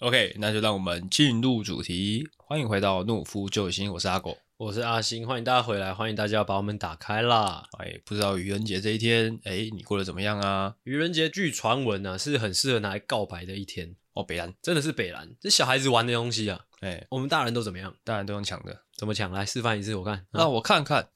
[0.00, 4.36] ，OK，那就让我们进入主题，欢迎回到懦夫救星，我是阿狗。
[4.56, 7.64] 我是阿星，欢迎大家回来，欢迎大家把我们打开啦！
[7.80, 10.76] 哎，不知道愚人节这一天，哎，你过得怎么样啊？
[10.84, 14.22] 愚人节据传闻呢，是很适合拿来告白的一天哦。
[14.22, 16.60] 北兰真的是北兰，这小孩子玩的东西啊！
[16.82, 17.96] 哎，我们大人都怎么样？
[18.04, 19.32] 大人都用抢的，怎么抢？
[19.32, 20.24] 来示范一次，我看。
[20.30, 21.08] 让我看看，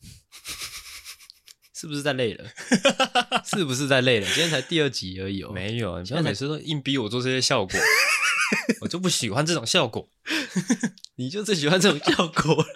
[1.72, 2.44] 是不是在累了？
[3.46, 4.26] 是不是在累了？
[4.26, 5.52] 今天才第二集而已哦。
[5.52, 7.78] 没有，你不要每次都硬逼我做这些效果，
[8.82, 10.10] 我就不喜欢这种效果。
[11.14, 12.66] 你就最喜欢这种效果。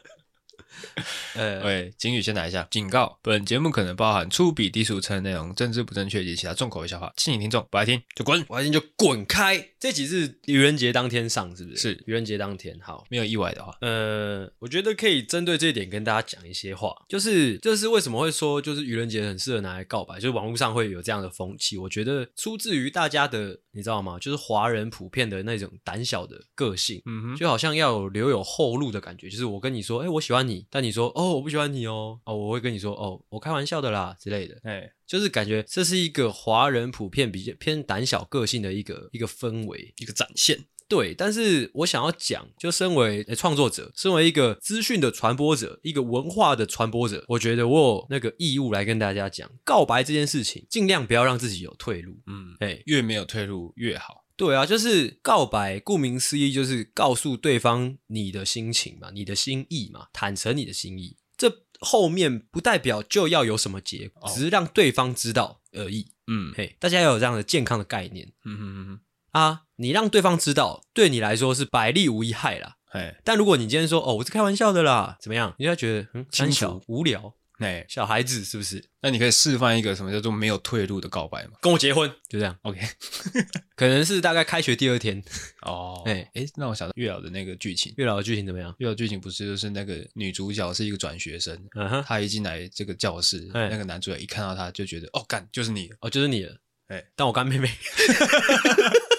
[1.34, 9.70] 呃，喂，警语先来一下，警告：本节目可能包含粗鄙、低俗、成内容、政治不正确及其他重口味笑话，敬请听众不爱听就滚，不爱听就滚开。
[9.78, 11.76] 这集是愚人节当天上，是不是？
[11.76, 24.18] 是愚人节当天，好，没有意外的话，呃，我觉得可以针对这一点跟大家讲一些话，就是就是为什么会说就是愚人节很适合拿来告白，就是网络上会有这样的风气，我觉得出自于大家的，你知道吗？
[24.20, 31.12] 就是华人普遍的那种胆小的个性，嗯哼，就好像要有留有后路的感觉，就是我跟你说，哎，我喜欢你，但你说。
[31.14, 40.64] 哦，我不喜欢你哦，哦，我会跟你说，哦，我开玩笑的啦之类的，哎，就是感觉这是一个华人普遍比较偏胆小个性的一个一个氛围，一个展现。
[40.88, 52.20] 对，但是我想要讲，就身为创作者，身为一个资讯的传播者，一个文化的传播者，我觉得我有那个义务来跟大家讲，告白这件事情，尽量不要让自己有退路。
[52.26, 54.21] 嗯，哎，越没有退路越好。
[54.42, 61.16] 对啊，就是告白，顾名思义就是告诉对方你的心情嘛，你的心意嘛，坦诚你的心意。
[61.36, 66.10] 这后面不代表就要有什么结果，只是让对方知道而已。
[66.26, 68.32] 嗯，嘿，大家要有这样的健康的概念。
[68.44, 69.00] 嗯哼哼哼，
[69.30, 72.78] 啊，你让对方知道，对你来说是百利无一害啦。
[72.86, 75.54] 嘿，但如果你今天说哦，我是开玩笑的啦，怎么样？
[75.56, 77.32] 人家觉得嗯，轻巧无聊。
[77.62, 78.82] 哎，小孩子是不是？
[79.00, 81.52] 那你可以示范一个什么叫做没有退路的告白吗？
[81.60, 82.56] 跟我结婚，就这样。
[82.62, 82.80] OK，
[83.76, 85.22] 可能是大概开学第二天。
[85.62, 88.74] 哦， 哎哎，那我想到月老的那个剧情，月老的剧情怎么样？
[88.78, 96.56] 月老剧情不是就是那个女主角是一个转学生，嗯哼，她一进来这个教室，那个男主角一看到她就觉得，哦干，就是你，哦就是你了。
[96.88, 97.70] 哎，当我干妹妹。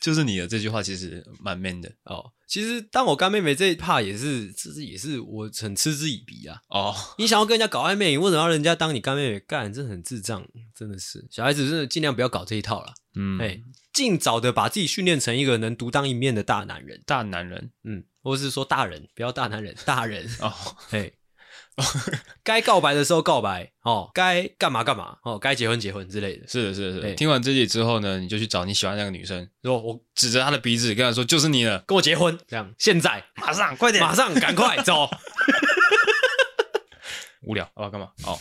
[0.00, 2.32] 就是你的这句话其实蛮 man 的哦。
[2.48, 6.60] 其实当我干妹妹这一 part 也是，这是也是我很嗤之以鼻啊。
[6.68, 9.72] 哦，你想要跟人家搞暧昧，你为什么要人家当你干妹妹干？
[9.72, 11.24] 这很智障，真的是。
[11.30, 12.92] 小孩子真的尽量不要搞这一套了。
[13.14, 17.00] 嗯，哎，尽早的把自己训练成一个能独当一面的大男人。
[17.06, 20.28] 大男人，嗯，或者是说大人，不要大男人，大人。
[20.40, 20.52] 哦，
[20.88, 21.14] 嘿。
[22.44, 26.46] 该告白的时候告白哦，该干嘛干嘛哦，该结婚结婚之类的。
[26.46, 27.14] 是的，是的，是的。
[27.14, 35.08] 听完这集之后呢，你就去找你喜欢那个女生，说我指着她的鼻子跟她说：“就是你了，跟我结婚。”这样，现在马上快点，马上赶快 走。
[37.42, 38.10] 无聊，好吧，干嘛？
[38.26, 38.38] 哦，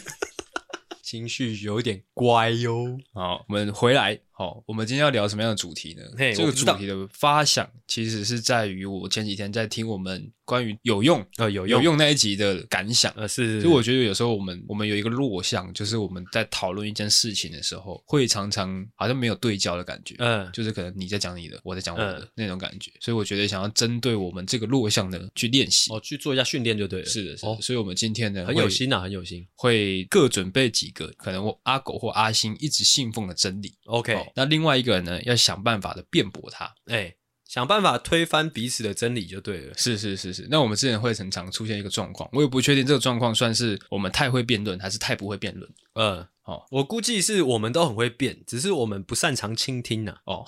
[1.02, 2.98] 情绪有点乖哟。
[3.14, 4.20] 好，我们回来。
[4.38, 6.02] 好，我们今天要聊什么样的主题呢？
[6.14, 13.10] 嘿这个主题的发想其实是在于我前几天在听我们关于有用呃有用有用那一集的感想。
[13.16, 13.60] 呃，是，是，是。
[13.62, 20.14] 所以我觉得有时候我们我们有一个弱项，就是我们在讨论一件事情的时候，会常常好像没有对焦的感觉。
[20.18, 22.92] 嗯，就是可能你在讲你的，我在讲我的、嗯、那种感觉。
[23.00, 27.06] 所以我觉得想要针对我们这个弱项呢，去练习哦，去做一下训练就对了。
[27.06, 27.48] 是的，是的。
[27.48, 33.72] 哦、所以我们今天呢，很有心呐、啊，很有心，会各准备几个可能我阿狗或阿星一直信奉的真理。
[33.86, 34.25] OK。
[34.34, 39.74] 那另外一个人呢，要想办法的辩驳他，哎、欸，想办法推翻彼此的真理就对了。
[39.76, 40.48] 是是是是。
[40.50, 45.70] 那我们之前会很常出现一个状况，我也不确定这个状况算是我们太会辩论，还是太不会辩论。
[45.94, 50.34] 嗯，哦，我估计是我们都很会辩，只是我们不擅长倾听呢、啊。
[50.34, 50.44] 哦，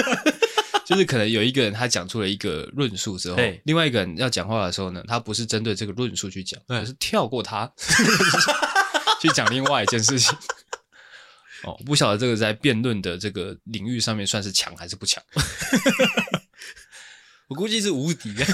[0.84, 7.72] 就是可能有一个人他讲出了一个论述之后，嘿另外一个人要讲话的时候呢，他不是针对这个论述去讲，而是跳过他
[9.20, 10.36] 去讲另外一件事情。
[11.64, 15.22] 哦，不晓得这个在辩论的这个领域上面算是强还是不强，
[17.48, 18.34] 我估计是无敌。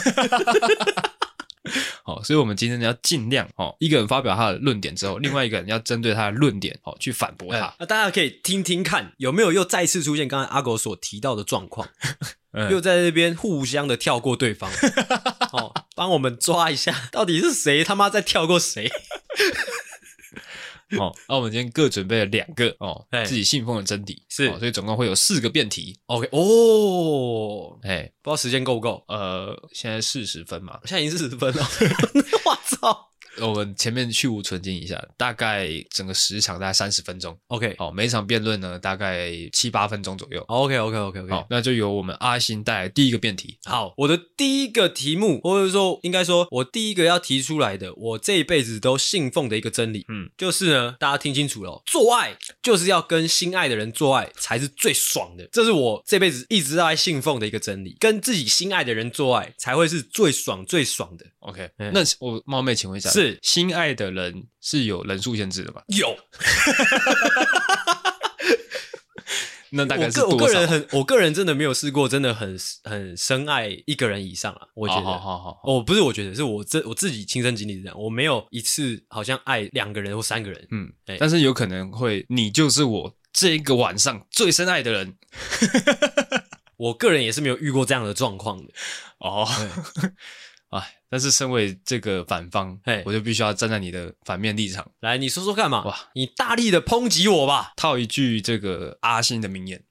[2.04, 7.74] 好，所以我们今天要尽量哦，一个人发表他的论点之后，另外一个人要针对他的论点哦去反驳他。
[7.80, 11.88] 那大家可以听听看，有没有又再次出现刚才阿狗所提到的状况，
[12.70, 14.70] 又在这边互相的跳过对方。
[15.52, 18.88] 哦，帮我们抓一下，到底是谁他妈在跳过谁？
[20.98, 25.98] 哦，那我们今天各准备了两个哦，自己信奉的真谛是，所以总共会有四个辩题。
[26.06, 29.02] OK，哦，哎，不知道时间够不够？
[29.08, 31.62] 呃，现在四十分嘛，现在已经四十分了，
[32.46, 33.10] 我操！
[33.40, 37.36] 我们前面去无存菁一下，大概整个时长大概三十分钟。
[37.48, 40.42] OK，好，每一场辩论呢大概七八分钟左右。
[40.48, 43.58] OK，OK，OK，OK，好，那就由我们阿星带来第一个辩题。
[43.64, 61.26] 好，我的第一个题目，或者说应该说我第一个要提出来的，我这一辈子都信奉的一个真理，嗯，就是呢，大家听清楚了，做爱就是要跟心爱的人做爱才是最爽的，这是我这辈子一直在信奉的一个真理，跟自己心爱的人做爱才会是最爽最爽的。
[61.46, 65.80] OK，那我冒昧请问一下，是心爱的人是有人数限制的吗？
[65.86, 66.16] 有。
[69.70, 70.34] 那大概是多少？
[70.34, 74.66] 我个人很，我个人真的没有试过，真的很很深爱一个人以上啊。
[74.74, 80.66] 我觉得，好好好，哦，不是，我觉得是我这我自己亲身经历是这样，我没有一次好像爱两个人或三个人。
[80.70, 85.16] 嗯，但是有可能会，你就是我这一个晚上最深爱的人。
[86.78, 88.72] 我个人也是没有遇过这样的状况的。
[89.18, 89.48] 哦。
[90.78, 94.86] 哎，但是身为这个反方，嘿我就必须要站在你的反面立场。
[95.00, 95.84] 来，你说说看嘛。
[95.84, 97.72] 哇，你大力的抨击我吧。
[97.76, 99.82] 套一句这个阿星的名言。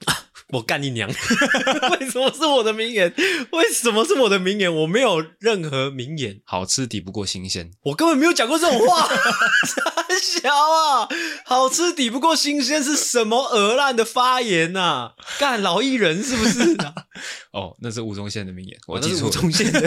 [0.49, 1.09] 我干你娘！
[1.99, 3.11] 为什么是我的名言？
[3.51, 4.73] 为什么是我的名言？
[4.73, 6.39] 我没有任何名言。
[6.45, 9.07] 好吃抵不过新鲜，我根本没有讲过这种话。
[9.65, 11.09] 三小啊，
[11.45, 15.13] 好吃抵不过新鲜是什么鹅烂的发言呐、啊？
[15.39, 16.93] 干老艺人是不是、啊？
[17.51, 19.27] 哦，那是吴宗宪的名言，我记错了。
[19.27, 19.81] 吴宗宪的。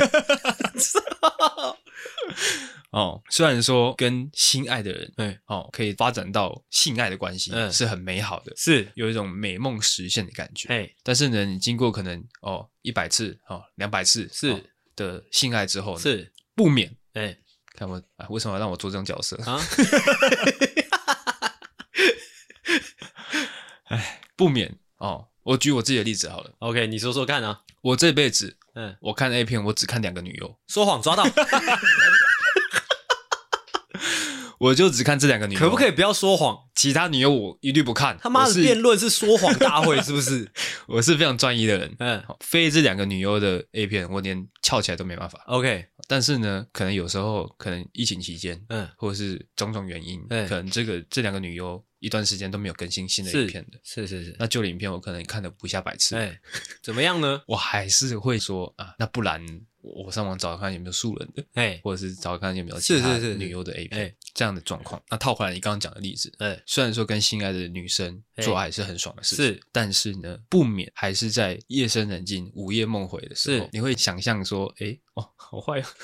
[2.91, 8.91] 哦，虽然说跟心爱的人，对，哦，可以发展到性爱的关系，嗯，是很美好的，是。
[8.95, 14.73] 有一种美梦实现的感觉，哎，但是呢，你经过可能哦一百次，哦两百次是。
[14.97, 16.33] 的性爱之后呢，是。
[16.57, 17.39] 不免，哎，
[17.77, 19.37] 看我啊，为什么要让我做这种角色？
[19.45, 19.61] 啊？
[23.85, 31.25] 哎，不免哦，我举我自己的例子好了，OK，你说说看啊，我这辈子，嗯，我看 A 片，我只看两个女优，说谎抓到。
[34.61, 36.57] 我就只看这两个女优，可不可以不要说谎？
[36.75, 38.19] 其他女优我一律不看。
[38.21, 40.51] 他妈的辩论是说谎大会是不是？
[40.87, 45.41] 我是非常专一的人，嗯，非这两个女优的 A 片，我连翘起来都没办法。
[45.47, 56.41] OK，但是呢，可能有时候可能疫情期间，嗯，或者是种种原因，嗯，可能这个这两个女优一段时间都没有更新新的影片的，是是是，那旧的影片我可能看了不下百次，哎，
[56.83, 57.43] 怎么样呢？
[57.49, 59.45] 我还是会说啊，那不然
[59.81, 65.03] 我上网找看有没有素人的，哎，或者是找看有没有其他女优的 A 片，哎，这样的状况。
[65.11, 75.85] 那套回来你刚刚讲的例子，哎，虽然说跟心爱的女生做爱是很爽的事情，是，但是呢，不免还是在夜深人静、午夜梦回的时候，你会想象说，哎，哦，好坏哦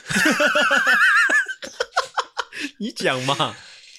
[2.79, 3.55] 你讲嘛。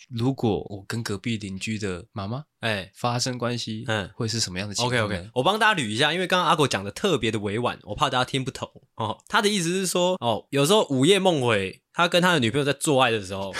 [0.10, 9.18] 如果我跟隔壁邻居的妈妈哎发生关系，嗯，会是什么样的情况？OK OK，我帮大家捋一下，因为刚刚阿狗讲的特别的委婉，我怕大家听不懂哦。
[9.28, 13.54] 他的意思是说，哦，有时候午夜梦回，他跟他的女朋友在做爱的时候，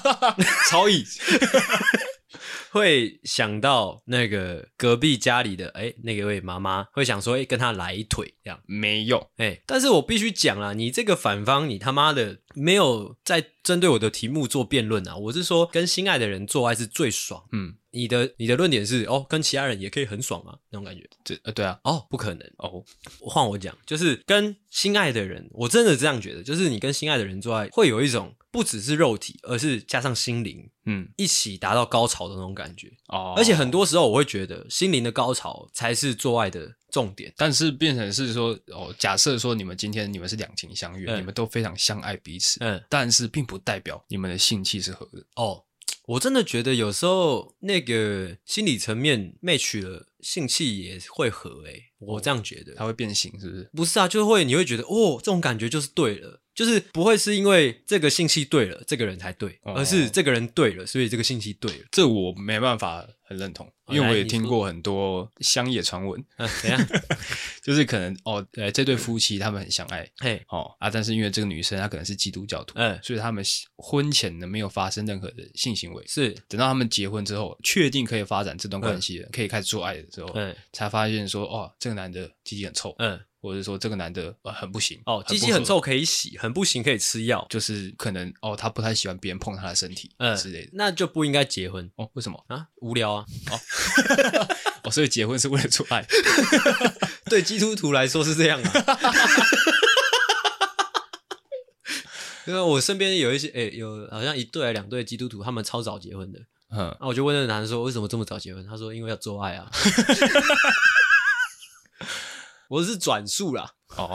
[0.70, 1.04] 超意。
[2.70, 15.16] 会想到那个隔壁家里的哎，那个位妈妈会想说哎，跟他来一腿这样没用哎，但是我必须讲啦，你这个反方，你他妈的没有在针对我的题目做辩论啊！
[15.16, 17.76] 我是说，跟心爱的人做爱是最爽，嗯。
[17.90, 21.08] 你的你的论点是哦，跟其他人也可以很爽啊，那种感觉。
[21.24, 22.84] 这呃，对啊，哦，不可能哦。
[23.18, 32.92] 换我讲，就是跟心爱的人，我真的这样觉得，就是你跟心爱的人做爱，会有一种不只是肉体，而是加上心灵，嗯，一起达到高潮的那种感觉。
[33.08, 37.32] 哦，而且很多时候我会觉得，心灵的高潮才是做爱的重点。
[37.36, 45.24] 但是变成是说，哦，假设说你们今天你们是两情相悦，嗯，你们都非常相爱彼此，嗯，但是并不代表你们的性气是合的。
[45.36, 45.64] 哦。
[46.04, 52.74] 我真的觉得有时候那个心理层面 match 了，性器也会合诶、欸，我这样觉得。
[52.74, 53.70] 它会变形是不是？
[53.72, 56.42] 不是啊，就会你会觉得哦，这种感觉就是对了。
[56.54, 61.84] 就是不会是因为这个性器对了，这个人才对，而是这个人对了，所以这个性器对了。
[61.92, 66.20] 这我没办法很认同，因为我也听过很多乡野传闻。
[66.36, 66.84] 嗯，怎样？
[67.62, 73.44] 就是可能哦，呃，这对夫妻他们很相爱， 嘿，哦啊，但是因为这个女生她可能是基督教徒，嗯，所以他们
[73.76, 83.20] 婚前呢没有发生任何的性行为，是等到他们结婚之后，确定可以发展这段关系了，可以开始做爱的时候，嗯，才发现说哦，这个男的鸡鸡很臭，嗯。
[83.40, 92.10] 或者说这个男的呃很不行哦，鸡鸡很臭可以洗，很不行可以吃药，就是可能哦他不太喜欢别人碰他的身体嗯之类的，那就不应该结婚哦？
[92.14, 92.66] 为什么啊？
[92.80, 93.24] 无聊啊？
[93.52, 93.60] 哦
[94.82, 96.04] 哦，所以结婚是为了做爱？
[97.30, 98.72] 对基督徒来说是这样啊。
[102.46, 106.40] 因为我身边有一些诶，有好像一对两对基督徒，他们超早结婚的，
[106.70, 108.66] 嗯，那我就问那个男的说为什么这么早结婚？
[108.66, 109.70] 他说因为要做爱啊。
[112.68, 114.14] 我是转述啦，哦，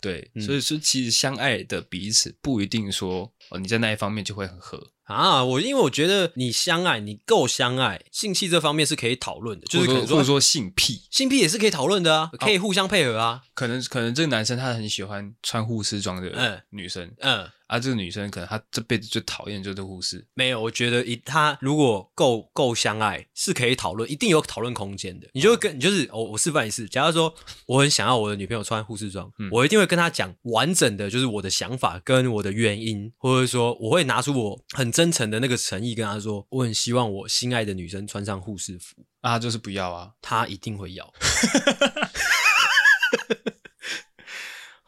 [0.00, 5.44] 对，嗯、所以说其实相爱的彼此不一定说哦，你在那一方面就会很合啊。
[5.44, 13.42] 我因为我觉得你相爱，你够相爱，性器这方面是可以讨论的，就是可能说，或者说性癖，性癖也是可以讨论的啊，可以互相配合啊。
[13.54, 17.48] 可能可能这个男生他很喜欢穿护士装的女生，嗯。
[17.72, 20.22] 嗯啊，这个女生可能她这辈子最讨厌就是这护士。
[20.34, 25.26] 没有，我觉得一她如果够够相爱，是可以讨论，一定有讨论空间的。
[25.32, 27.34] 你就会跟你就是我我示范一次，假如说
[27.66, 38.96] 我很想要我的女朋友穿护士装，嗯、我一定会跟她讲完整的，就是我的想法跟我的原因，或者说我会拿出我很真诚的那个诚意跟她说，我很希望我心爱的女生穿上护士服。
[39.22, 41.10] 啊，就是不要啊，她一定会要。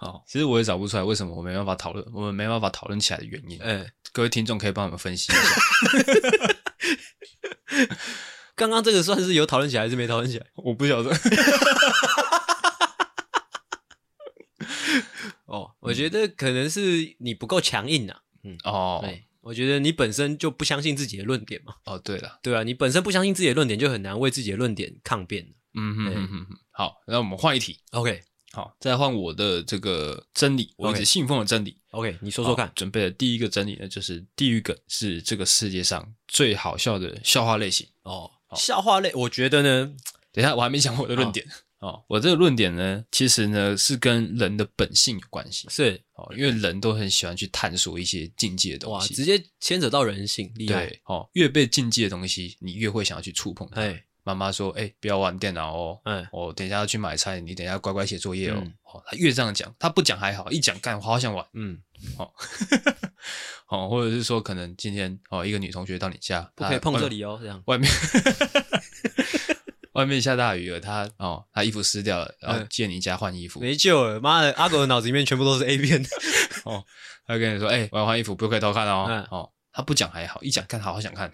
[0.05, 3.59] 哦，其实我也找不出来为什么我没办法讨论，我们没办法讨论起来的原因。
[3.62, 5.42] 哎、欸，各位听众可以帮我们分析一下。
[8.55, 10.46] 刚刚这个算是有讨论起来还是没讨论起来？
[10.57, 11.11] 我不晓得。
[15.46, 18.20] 哦，我觉得可能是你不够强硬啊。
[18.44, 21.74] 嗯，哦，对，我觉得你本身就不相信自己的论点嘛。
[21.86, 25.55] 哦，对了，对啊，你本身不相信自己的论点，就很难为自己的论点抗辩。
[25.74, 27.80] 嗯哼哼哼，好，那我们换一题。
[27.92, 28.22] OK。
[28.55, 31.76] 好，再换我的这个真理，我一直信奉的真理。
[31.90, 32.70] OK，你说说看。
[32.76, 37.84] 准备的第一个真理呢，就是地狱梗是这个世界上最好笑的笑话类型。
[38.05, 39.92] 哦，笑话类，我觉得呢，
[40.30, 41.44] 等一下我还没讲我的论点。
[41.80, 45.66] 哦，我这个论点呢，其实呢是跟人的本性有关系。
[45.68, 50.52] 是哦，因为人都很喜欢去探索一些禁忌的东西，直接牵扯到人性。
[50.55, 50.86] 厉害。
[50.86, 53.80] 对，哦，越被禁忌的东西，你越会想要去触碰它。
[53.80, 54.05] 哎。
[54.24, 56.00] 妈妈说：“哎、欸，不要玩电脑哦。
[56.06, 58.56] 嗯，我等一下要去买菜，你等一下乖乖写作业哦。
[58.58, 61.46] 嗯、哦，他越这样讲，他不讲还好，一讲干，我好想玩。
[61.52, 61.78] 嗯，
[62.16, 62.32] 好、
[63.68, 67.90] 哦，或者是说，可能今天哦，一个女同学到你家，不可以碰这里哦，这样外面
[69.92, 74.18] 外面下大雨了，他哦，他衣服湿掉了，然后借你家换衣服，没救了。
[74.20, 76.02] 妈的，阿狗的脑子里面全部都是 A 片。
[76.64, 76.82] 哦，
[77.26, 79.04] 他跟你说：哎、欸，我要换衣服，不可以偷看哦。
[79.06, 81.30] 嗯、哦，他不讲还好，一讲干，好好想看。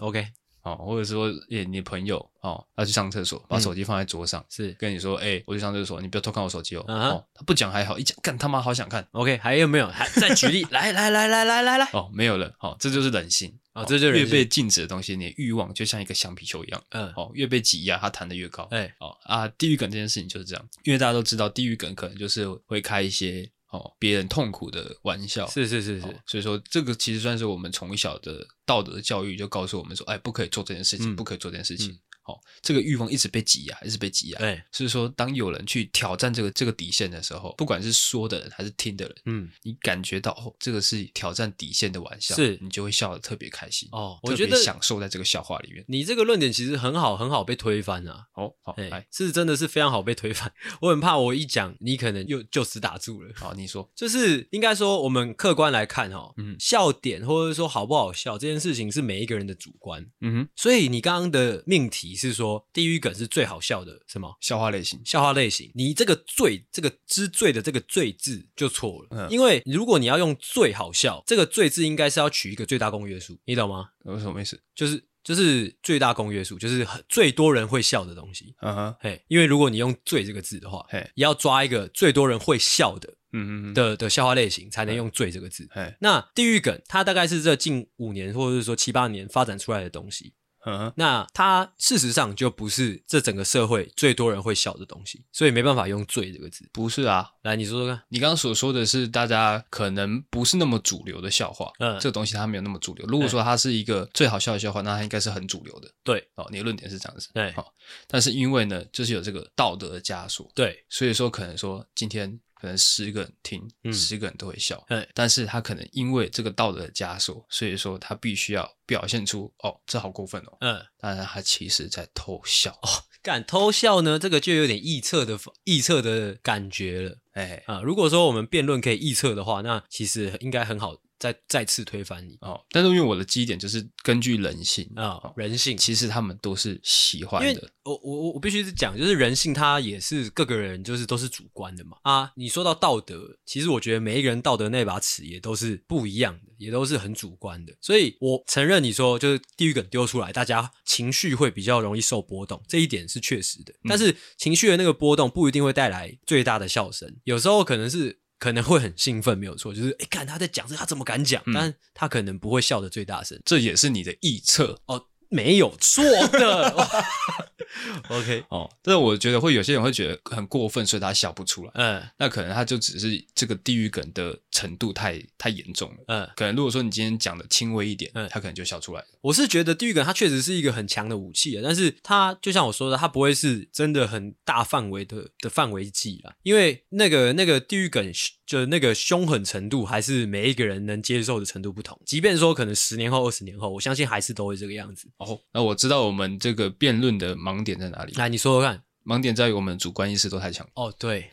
[0.00, 0.26] OK。”
[0.64, 6.84] 哦，或者说，诶，你朋友哦他去上厕所，把手机放在桌上，是跟你说，诶，我去上厕所，你不要偷看我手机哦。
[6.88, 9.06] 哦，他不讲还好，一讲干他妈好想看。
[9.12, 9.86] OK，还有没有？
[9.88, 11.84] 还再举例， 来来来来来来来。
[11.92, 12.50] 哦，没有了。
[12.58, 13.54] 好，这就是人性。
[13.74, 16.82] 哦，这就是越被禁止的东西，你的欲望就像一个橡皮球一样。
[16.90, 17.12] 嗯。
[17.16, 18.66] 哦，越被挤压，它弹得越高。
[18.70, 18.86] 哎。
[19.00, 23.50] 哦啊，地狱梗这件事情就是这样，因为大家都知道，地狱梗可能就是会开一些。
[23.74, 25.46] 哦别人痛苦的玩笑。
[25.48, 31.90] 是是是是、哦，所以说这个其实算是我们从小的道德教育，就告诉我们说，哎，不可以做这件事情，嗯、不可以做这件事情。
[31.90, 34.38] 嗯好，这个欲望一直被挤压，一直被挤压。
[34.38, 44.18] 对，所以说，当有人去挑战这个这个底线的时候，不管是说的人还是听的人，嗯，你感觉到哦，这个是挑战底线的玩笑，是你就会笑得特别开心哦。
[44.22, 45.84] 我觉得享受在这个笑话里面。
[45.86, 48.26] 你这个论点其实很好，很好被推翻啊。
[48.34, 50.50] 哦，好，哎，是真的是非常好被推翻。
[50.80, 53.30] 我很怕我一讲，你可能又就此打住了。
[53.36, 60.04] 好，你说，就是应该说，我们客观来看哈，嗯，笑点或者说好不好笑这件事情是每一个人的主观。
[60.22, 62.94] 嗯哼，所以你刚刚的命题是说地狱。
[63.04, 64.98] 梗是最好笑的，什么笑话类型？
[65.04, 69.08] 笑话类型，你这个“最”这个之“最”的这个“最”字就错了。
[69.10, 73.90] 嗯，因为如果你要用“最好笑”这个“最”字，应该是要取一个最大公约数，你懂吗？
[74.06, 74.58] 有什么意思？
[74.74, 78.54] 就是就是最大公约数，就是最多人会笑的东西。
[78.60, 85.68] 嗯哼，嘿，因为如果你用“最”这个字的话，嘿，也要抓一个最多人会笑的，嗯嗯的的笑话类型，才能用“最”这个字。
[85.70, 90.32] 嘿，那地狱梗，它大概是这近五年或者是说七八年发展出来的东西。
[90.66, 96.68] 嗯，那它事实上就不是这整个社会最多人会笑的东西，所以没办法用“最”这个字。
[96.72, 103.06] 不是啊，来你说说看，你刚刚所说的是大家可能不是那么主流的笑话，嗯，这个东西它没有那么主流。
[103.06, 105.90] 如果说它是一个最好笑的笑话，那它应该是很主流的。
[106.02, 107.28] 对，哦，你的论点是这样子。
[107.34, 107.72] 对，好，
[108.06, 112.40] 但是因为呢，就是有这个道德的枷锁，对，所以说可能说今天。
[112.64, 113.62] 可能十个人听，
[113.92, 114.82] 十个人都会笑。
[114.88, 120.56] 嗯，但是他可能因为这个道德的枷锁，所以说他必须要表现出哦，这好过分哦。
[120.60, 122.88] 嗯，当然他其实在偷笑哦，
[123.22, 127.18] 敢偷笑呢，这个就有点臆测的臆测的感觉了。
[127.32, 130.96] 哎啊，如果说我们辩论可以臆测的话，那其实应该很好。
[131.24, 137.70] 再再次推翻你哦，但是因为我的基点就是根据人性啊，哦、人性其实他们都是喜欢的。
[137.84, 142.30] 我我我必须是讲，就是人性它也是各个人就是都是主观的嘛啊。
[142.36, 147.72] 你说到道德，其实我觉得每一个人道德那把尺也都是不一样的，也都是很主观的。
[147.80, 153.72] 所以我承认你说就是地狱梗丢出来，大家情绪会比较容易受波动，这一点是确实的。
[153.88, 158.20] 但是情绪的那个波动不一定会带来最大的笑声，有时候可能是。
[158.38, 161.42] 可能会很兴奋，没有错，就是哎，看他在讲这，他怎么敢讲？
[161.46, 165.06] 嗯、但他可能不会笑的最大声，这也是你的臆测哦。
[165.34, 166.88] 没有错的，
[168.08, 168.44] OK。
[168.48, 171.70] 哦，但是我觉得会有些人会觉得很过分，所以他笑不出来。
[171.74, 175.96] 嗯，那可能他就只是这个地狱梗的程度太太严重了。
[176.06, 179.04] 嗯，可能如果说你今天讲的轻微一点，嗯，他可能就笑出来。
[179.20, 188.12] 我是觉得地狱梗它确实是一个很强的武器啊，但是它就像我说的，它不会是真的很大范围的的范围计啦，因为那个那个地狱梗
[188.46, 191.98] 就那个凶狠程度，还是每一个人能接受的程度不同。
[192.04, 195.08] 即便说可能十年后、二十年后，我相信还是都会这个样子。
[195.18, 198.12] 哦，那我知道我们这个辩论的盲点在哪里。
[198.14, 198.82] 来，你说说看。
[199.06, 200.66] 盲点在于我们主观意识都太强。
[200.74, 201.30] 哦，对。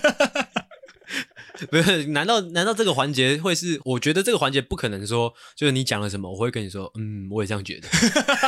[1.66, 2.06] 不是？
[2.06, 3.80] 难道难道这个环节会是？
[3.84, 7.88] 我觉得这个环节不可能说，就是你讲了什么，我会跟你说，嗯，我也这样觉得，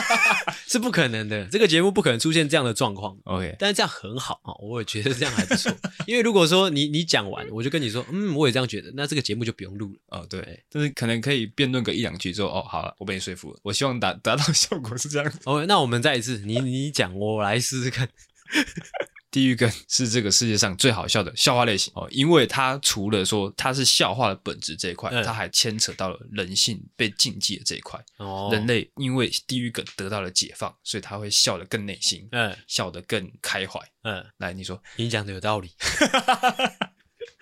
[0.66, 1.46] 是不可能的。
[1.46, 3.16] 这个节目不可能出现这样的状况。
[3.24, 5.70] OK，但是这样很好啊，我也觉得这样还不错。
[6.06, 10.18] 因为如果说你你讲完，我就跟你说，嗯，我也这样觉得，那这个节目就不用录了。
[10.18, 13.58] 哦，对，但是可能可以辩论个一两句之后，哦，好了，我被你说服了。
[13.62, 15.38] 我希望达达到效果是这样子。
[15.44, 18.08] OK，那我们再一次，你你讲，我来试试看。
[19.32, 27.98] 地狱梗是这个世界上最好笑的笑话类型哦，因为它除了说它是笑话的本质这一块，嗯、它还牵扯到了人性被禁忌的这一块。
[28.18, 33.80] 哦，人类因为地狱梗得到了解放，所以他会笑得更内心，嗯，笑得更开怀。
[34.02, 35.70] 嗯，来，你说，你讲的有道理。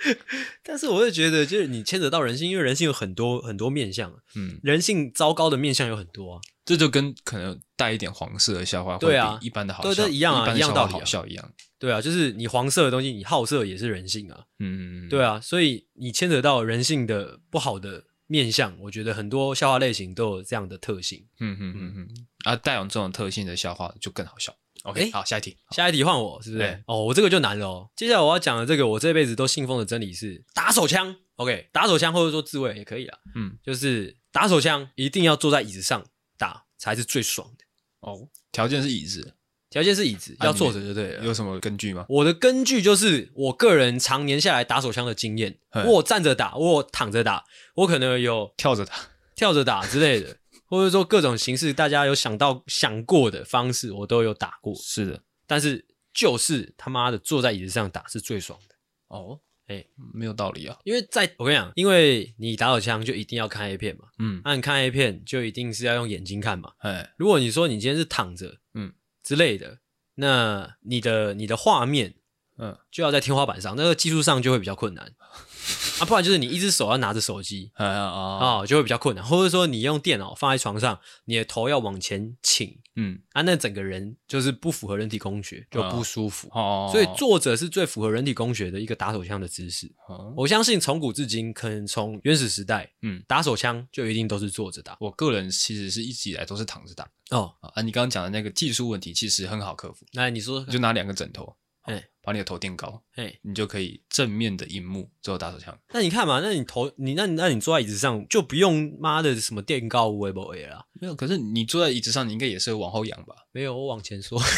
[0.65, 6.41] 但是我会觉得，就是你牵扯到人性，因为人性有很多很多面相，嗯，人性糟糕的面相有很多啊。
[6.65, 11.53] 这就跟可能带一点黄色的笑话，对啊，一般的好笑一样啊，一样道理，好笑一样。
[11.79, 14.45] 对啊，就是你黄色的东西，你好色也是人性啊。
[14.59, 21.27] 嗯，对啊，所以你牵扯到人性的不好的面相，我觉得很多笑话类型都有这样的特性。
[21.41, 22.09] 嗯嗯嗯嗯，
[22.45, 24.55] 啊，带有这种特性的笑话就更好笑。
[24.85, 26.83] OK，好，下一题，下一题换我，是不是？
[26.87, 27.91] 哦，我这个就难了哦。
[27.97, 31.17] 接下来我要讲的这个，我这辈子都信奉的真理是打手枪。
[31.37, 33.19] OK，打手枪或者说自卫也可以啊。
[33.35, 36.05] 嗯，就是打手枪一定要坐在椅子上
[36.39, 36.65] 打。
[36.81, 37.65] 才是最爽的
[38.01, 38.27] 哦。
[38.51, 39.35] 条件是椅子，
[39.69, 41.23] 条件是椅子，要坐着就对了。
[41.23, 42.07] 有什么根据吗？
[42.09, 45.59] 我的根据就是我个人常年下来打手枪的经验。
[45.85, 48.95] 我站着打，我躺着打，我可能有跳着打、
[49.37, 50.39] 跳着打之类的，
[50.71, 54.73] 或者说各种形式，大家有想到想过的方式，我都有打过。
[54.77, 58.77] 是的，但是就是他妈的坐在椅子上打是最爽的
[59.09, 59.41] 哦。
[59.67, 60.79] 哎，欸、没有道理啊！
[60.85, 68.93] 因为在我跟你讲，因为你打手枪就一定要看 A 片嘛，嗯，那你看 A 片就一定是要用眼睛看嘛，哎，如果你说你今天是躺着，嗯
[69.23, 69.79] 之类的，
[70.15, 72.15] 那你的你的画面
[72.59, 75.13] 嗯，就要在天花板上，那个技术上就会比较困难。
[76.01, 79.25] 啊，不然就是你一只手要拿着手机，啊啊，就会比较困难。
[79.25, 86.49] 或者说你用电脑放在床上，你的头要往前倾，嗯，啊，那整个人就是不符合人体工学，就不舒服。
[86.53, 89.93] 哦，所以坐着是最符合人体工学的一个打手枪的姿势。
[90.37, 94.97] 我相信从古至今，可能从原始时代，嗯，打手枪就一定都是坐着打。
[95.01, 97.07] 我个人其实是一直以来都是躺着打。
[97.31, 100.07] 哦，啊，你刚刚讲的那个技术问题其实很好克服。
[100.15, 101.55] 那你说，就拿两个枕头。
[101.83, 105.77] 哎，把你的头垫高，哎，你就可以正面的荧幕做打手枪。
[105.93, 110.85] 那你看嘛，那你头你那那你坐在椅子上就不用妈的什么垫高微博 A 啦。
[110.93, 113.35] 没有，可是你坐在椅子上，你应该也是往后仰吧？
[113.53, 114.41] 没有，我往前说。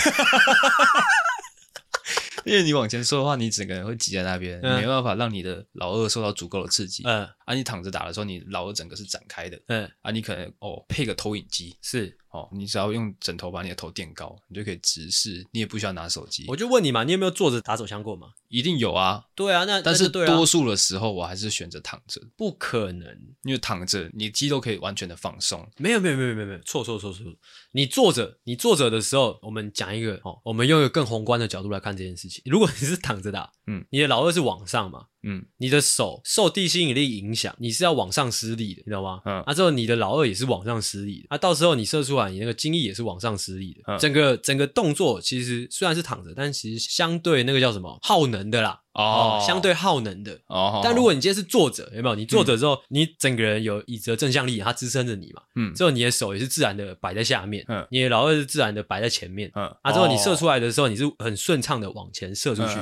[2.44, 7.04] 因为你往前缩的话，你整个人会挤在那边，嗯、没办法让你的老二受到足够的刺激。
[7.06, 9.62] 嗯，啊，你躺着打的时候，你老二整个是展开的。
[9.68, 12.18] 嗯，啊，你可能哦配个投影机是。
[12.32, 16.46] 哦，你只要用枕头把你的头垫高，你就可以直视，你也不需要拿手机。
[16.48, 18.28] 我就问你嘛，你有没有坐着打手枪过吗？
[18.48, 19.26] 一定有啊。
[19.34, 22.20] 对啊，那但是多数的时候我还是选择躺着。
[22.36, 23.06] 不可能，
[23.42, 25.66] 因为躺着你肌肉可以完全的放松。
[25.76, 27.24] 没有没有没有没有没有，错错错错，
[27.72, 32.42] 你坐着，你坐着的时候，我们讲一个哦，我们用一个更宏观的角度来看这件事情。
[32.46, 35.06] 如果你是躺着打，嗯，你的老二是往上嘛？
[35.24, 39.20] 嗯，你的手受地心引力影响，你是要往上施力的，你知道吗？
[39.24, 48.80] 嗯，啊，之后你的老二也是往上施力的，啊，到时候你射出来，你那个精液也是往上施力的，嗯，整个整个动作其实虽然是躺着，但其实相对那个叫什么耗能的啦。
[48.94, 50.72] 哦，oh, 相对耗能的哦。
[50.74, 52.14] Oh, 但如果你今天是坐着，有没有？
[52.14, 55.42] 你坐着之后，嗯、你整个人有椅子的正向力，它支撑着你嘛。
[55.54, 55.72] 嗯。
[55.74, 57.64] 之后你的手也是自然的摆在下面。
[57.68, 57.86] 嗯。
[57.90, 59.50] 你的老二是自然的摆在前面。
[59.54, 59.64] 嗯。
[59.82, 62.74] 啊，之后你射出来的时候，你是很顺畅的往前射出去，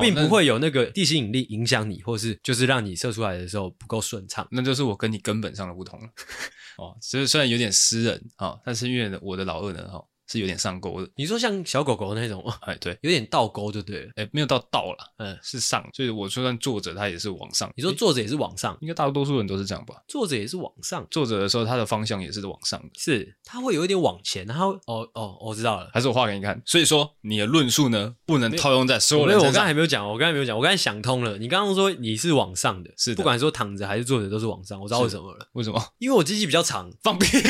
[0.00, 4.48] 并不会有那个地心引力影响你，或是就是让你射出来的时候不够顺畅。
[4.50, 6.08] 那就是我跟你根本上的不同了。
[6.78, 10.04] 哦，所以虽然有点私人啊、哦，但是因为我的老二呢，哈、哦。
[10.28, 11.10] 是有点上钩的。
[11.16, 14.12] 你说像小狗狗那种，哎，对，有点倒钩就对了。
[14.16, 15.84] 哎，没有到倒了，嗯，是上。
[15.92, 17.70] 所以我就算坐着，它也是往上。
[17.76, 19.94] 你说坐着也是往上，应该大多数人都是这样吧？
[20.06, 22.88] 坐着也是往上，坐着的时候，它的方向也是往上的。
[22.96, 25.90] 是，它会有一点往前，然后哦哦，我知道了。
[25.94, 26.60] 还是我画给你看。
[26.66, 29.48] 所以说，你的论述呢，不能套用在所有人身上。
[29.48, 31.38] 我刚才还没有讲，我刚才没有讲，我刚才想通了。
[31.38, 34.80] 你刚刚说你是往上的，是的，不管说躺着还是坐着都是往上。
[34.80, 35.48] 我知道为什么了。
[35.52, 35.82] 为什么？
[35.98, 37.38] 因为我鸡鸡比较长，放屁。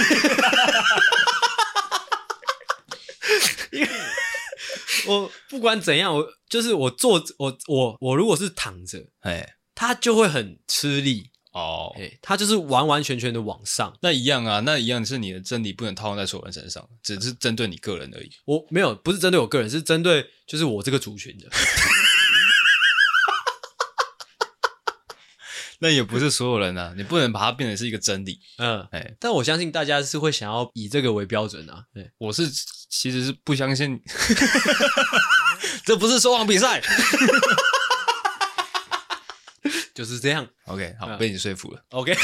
[3.79, 3.89] 因 为
[5.07, 18.31] 我不管怎样，我就是我坐我我我如果是躺着，哎，他就会很吃力哦，哎，他就是完完全全的往上，那一样啊，那一样是你的真理不能套用在所有人身上，只是针对你个人而已。
[18.45, 21.49] 我没有，不是针对我个人，是针对就是我这个族群的。
[25.81, 28.41] 那也不是所有人啊，你不能把它变成是一个真理。
[28.59, 31.85] 嗯，哎，但我相信大家是会想要以这个为标准啊。
[31.95, 32.51] 对，我是
[32.89, 34.01] 其实是不相信，
[35.87, 36.83] 这不是说谎比赛
[39.95, 40.49] 就是这样。
[40.67, 41.81] OK，好，被你说服了。
[41.91, 42.19] OK，OK。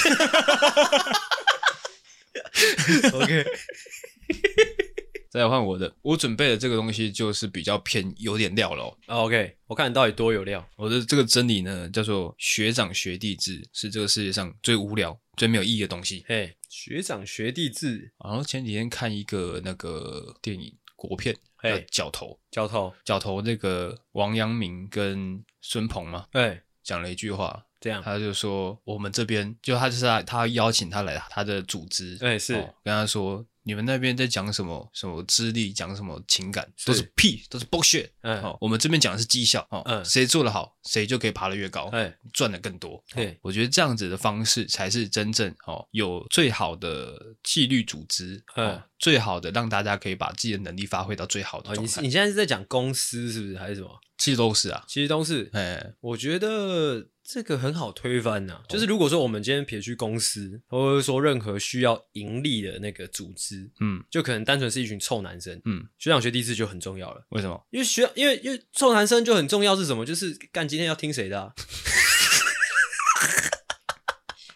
[5.35, 8.97] 再来换我的，我准备的这个东西就是比较偏有点料了。
[9.07, 10.65] OK，我看你到底多有料。
[10.77, 16.25] 我的这个真理呢，叫做学长学弟制，是这个世界上最无聊、最没有意义的东西。
[16.29, 18.13] 嘿，学长学弟制。
[18.25, 32.53] 然后前几天看一个那个电影国片，嘿，角头，角头，角头，那个王阳明跟孙鹏嘛，哎，讲了一句话，这样，他就说我们这边就他就是他，他邀请他来他的组织，哎，是
[32.85, 33.45] 跟他说。
[33.65, 34.89] 你们那边在讲什么？
[34.93, 35.73] 什么资历？
[35.73, 36.71] 讲什么情感？
[36.85, 38.09] 都是屁，都是 bullshit。
[38.21, 39.67] 嗯，哦，我们这边讲的是绩效。
[39.71, 43.03] 哦，嗯，谁做得好，谁就可以爬得越高，哎，赚得更多。
[43.15, 52.01] 对，我觉得这样子的方式才是真正哦，有最好的纪律组织，嗯，最好的让大家可以把自己的能力发挥到最好的状态。
[52.03, 53.57] 你你现在是在讲公司是不是？
[53.57, 53.89] 还是什么？
[54.19, 55.49] 其实都是啊，其实都是。
[55.55, 57.09] 哎，我觉得。
[57.27, 67.25] 这个很好推翻呐、啊，就是如果说我们今天撇去公司，或者说任何需要盈利的那个组织，嗯，就可能单纯是一群臭男生，嗯，学长学弟制就很重要了。
[67.31, 67.59] 为什么？
[67.71, 70.05] 因为学，因为因为臭男生就很重要是什么？
[70.05, 71.53] 就是干今天要听谁的、啊？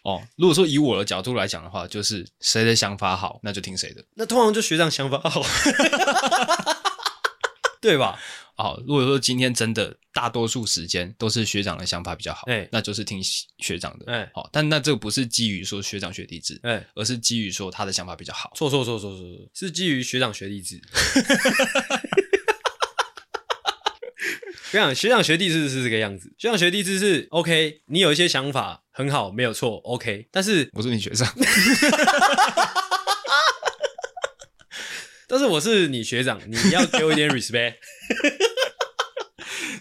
[0.05, 4.05] 哦，如果说以我的角度来讲的话，就是谁的想法好，那就听谁的。
[4.15, 5.43] 那通常就学长想法好
[7.81, 8.21] 对吧？
[8.59, 13.23] 好，如果说今天真的大多数时间都是学长的想法比较好，哎，那就是听
[13.59, 18.51] 学长的，哎，好，但那这个不是基于说学长学弟制，哎，而是基于说他的想法比较好。
[18.57, 20.83] 错错错错错，是基于学长学弟制。
[24.73, 31.33] 跟你讲，学长学弟制是这个样子，学长学弟制是 OK，你有一些想法很好，没有错，OK，但是我是你学长。
[35.29, 37.75] 但是我是你学长，你要给我一点 respect。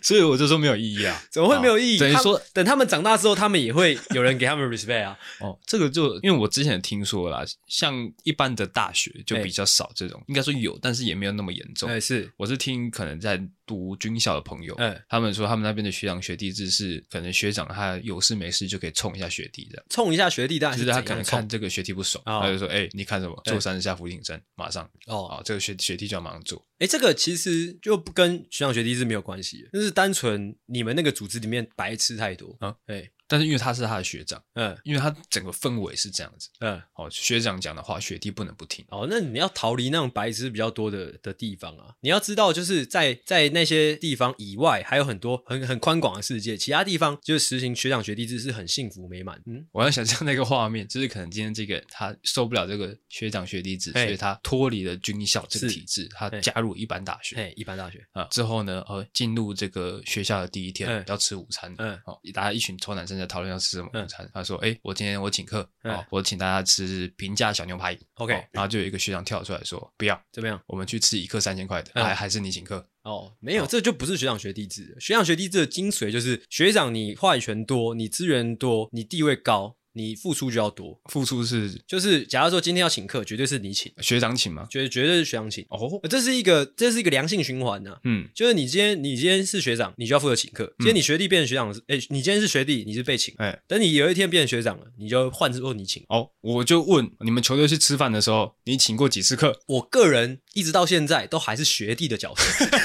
[0.07, 1.99] 所以我就说没有意义啊，怎么会没有意义？
[1.99, 5.19] 等于说，等他们长大之后，他们也会有人给他们 respect 啊。
[5.41, 11.89] 哦，这个就因为我之前听说啦，像一般的大学就比较少这种，应该说有，但是也没有那么严重。
[11.89, 23.37] 哎，是，我是听可能在读军校的朋友，嗯，他们说他们那边的学长学弟制是，可能学长他有事没事就可以冲一下学弟这样，冲一下学弟，但是他可能看这个学弟不爽，他就说，哎，你看什么？
[23.43, 26.63] 做三十下伏地挺身，马上哦，这个学学弟就要马上做。
[26.79, 32.75] 哎，这个其实就不跟学长学弟是没有关系的，就是单纯你们那个组织里面白痴太多啊。
[32.87, 33.11] 哎。
[33.27, 38.85] 但是因为他是他的学长，嗯，因为他整个氛围是这样子，嗯，哦，学长讲的话，学弟不能不听。
[38.89, 41.93] 哦，那你要逃离那种白痴比较多的的地方啊！
[42.01, 49.41] 你要知道，就是在在那些地方以外，还有很多很很宽广的世界，其他地方就是实行学长学弟制是很幸福美满。
[49.45, 58.05] 嗯，我要想象那个画面，就是可能今天这个他受不了这个学长学弟制，所以他脱离了军校这个体制，他加入一般大学，哎，一般大学。
[58.13, 63.87] 啊，之后呢，呃，进入这个学校的第一天要吃午餐，嗯，哦，大家一群臭男生在讨论要吃什么。
[63.87, 68.33] 午餐，嗯、他说：“哎、欸，我今天我请客，嗯、哦，我请大家吃平价小牛排，OK。
[68.51, 70.61] 然后就有一个学长跳出来说：不要，怎么样？
[70.67, 72.85] 我们去吃一克三千块的，还、嗯、还是你请客？
[73.03, 74.95] 哦，没有，哦、这就不是学长学弟制。
[74.99, 84.67] 学长学弟制的精髓就是学长你话语权多，你资源多，你地位高。”你付出就要多，付出是就是，假如说今天要请客，绝对是你请，学长请吗？
[84.69, 87.97] 绝绝对是学长请哦，这是一个这是一个良性循环呐。
[88.03, 90.71] 嗯，就是你今天你今天是学长，你就要负责请客。
[90.77, 93.33] 今天你学弟变成学长，哎，你今天是学弟，你是被请。
[93.39, 96.03] 哎，等你有一天变成学长了，你就换之后你请。
[96.09, 99.59] 哦，我就问你们球队去吃饭的时候，你请过几次客？
[99.67, 102.65] 我个人一直到现在都还是学弟的角色。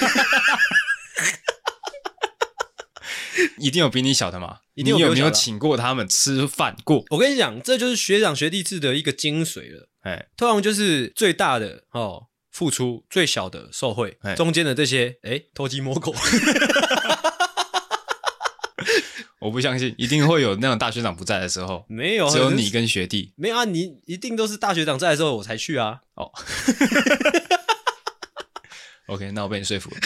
[3.59, 4.59] 一定有比你小的吗？
[4.74, 7.05] 一定有，有没有请过他们吃饭过？
[7.11, 9.89] 我跟你讲，这就是学长学弟制的一个精髓了。
[10.03, 16.14] 哎，通常就是最大的哦付出，最小的受贿，中间的这些哎偷鸡摸狗。
[19.41, 21.85] 我不相信，一定会有那种大学长不在的时候。
[21.89, 23.33] 没有，只有你跟学弟。
[23.37, 26.01] 没有啊，你一定都是大学长在的时候我才去啊。
[26.14, 26.30] 哦。
[29.09, 29.97] OK，那我被你说服了。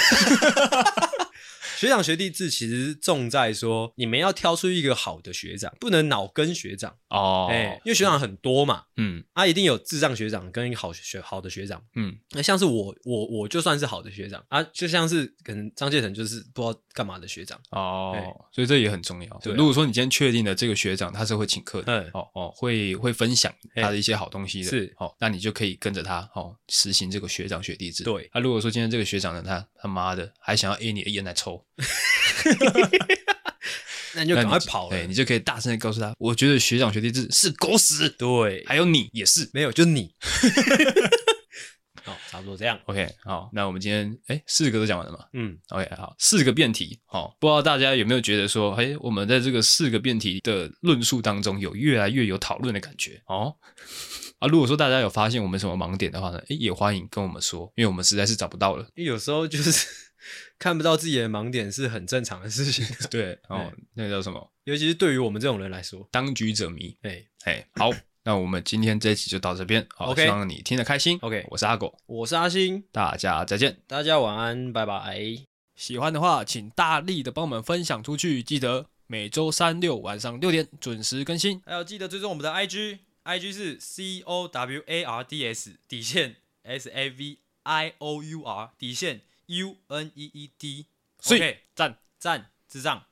[1.76, 18.16] 学长学弟制其实重在说，你们要挑出一个好的学长，不能脑跟学长哦，哎，因为学长很多嘛，嗯，啊，一定有智障学长跟一个好学好的学长，嗯，那像是我我我就算是好的学长啊，就像是可能张介成就是不知道干嘛的学长哦，
[18.50, 19.38] 所以这也很重要。
[19.42, 28.02] 对，如果说你今天确定了这个学长他是会请客的，哦哦，会会分享他的一些好东西的，是，哦，那你就可以跟着他哦实行这个学长学弟制。
[28.02, 31.62] 对，啊，如果说今天这个学长呢，他他妈的还想要 A 你的烟来抽。
[34.14, 38.08] 那你就赶快跑了，你就可以大声的告诉他，我觉得学长学弟制是狗屎。
[38.08, 40.14] 对，还有你也是，没有，就你。
[42.02, 42.80] 好，差不多这样。
[42.86, 45.18] OK，好，那我们今天哎，四个都讲完了嘛？
[45.34, 46.98] 嗯，OK，好，四个辩题。
[47.04, 53.54] 好，不知道大家有没有觉得说，哎，我们在这个四个辩题的论述当中，有越来越有讨论的感觉哦。
[54.38, 58.88] 啊，如果说大家有发现我们什么盲点的话呢，哎，也欢迎跟我们说，因为我们实在是找不到了。
[58.94, 60.05] 有时候就是。
[60.58, 62.86] 看不到自己的盲点是很正常的事情。
[63.10, 64.52] 对，哦，那叫什么？
[64.64, 66.96] 尤其是对于我们这种人来说，当局者迷。
[67.02, 67.90] 哎，哎，好，
[68.24, 69.86] 那我们今天这一期就到这边。
[69.94, 71.18] 好，希望你听得开心。
[71.22, 75.20] OK，我是阿狗，我是阿星，大家再见，大家晚安，拜拜。
[75.76, 78.42] 喜欢的话，请大力的帮我们分享出去。
[78.42, 88.22] 记得每周三六晚上六点准时更新，还有记得追踪我们的 IG，IG 是 C O W A R D S 底线 S A V I O
[88.22, 89.20] U R 底线。
[89.46, 93.06] U N E E D，OK，赞赞智障。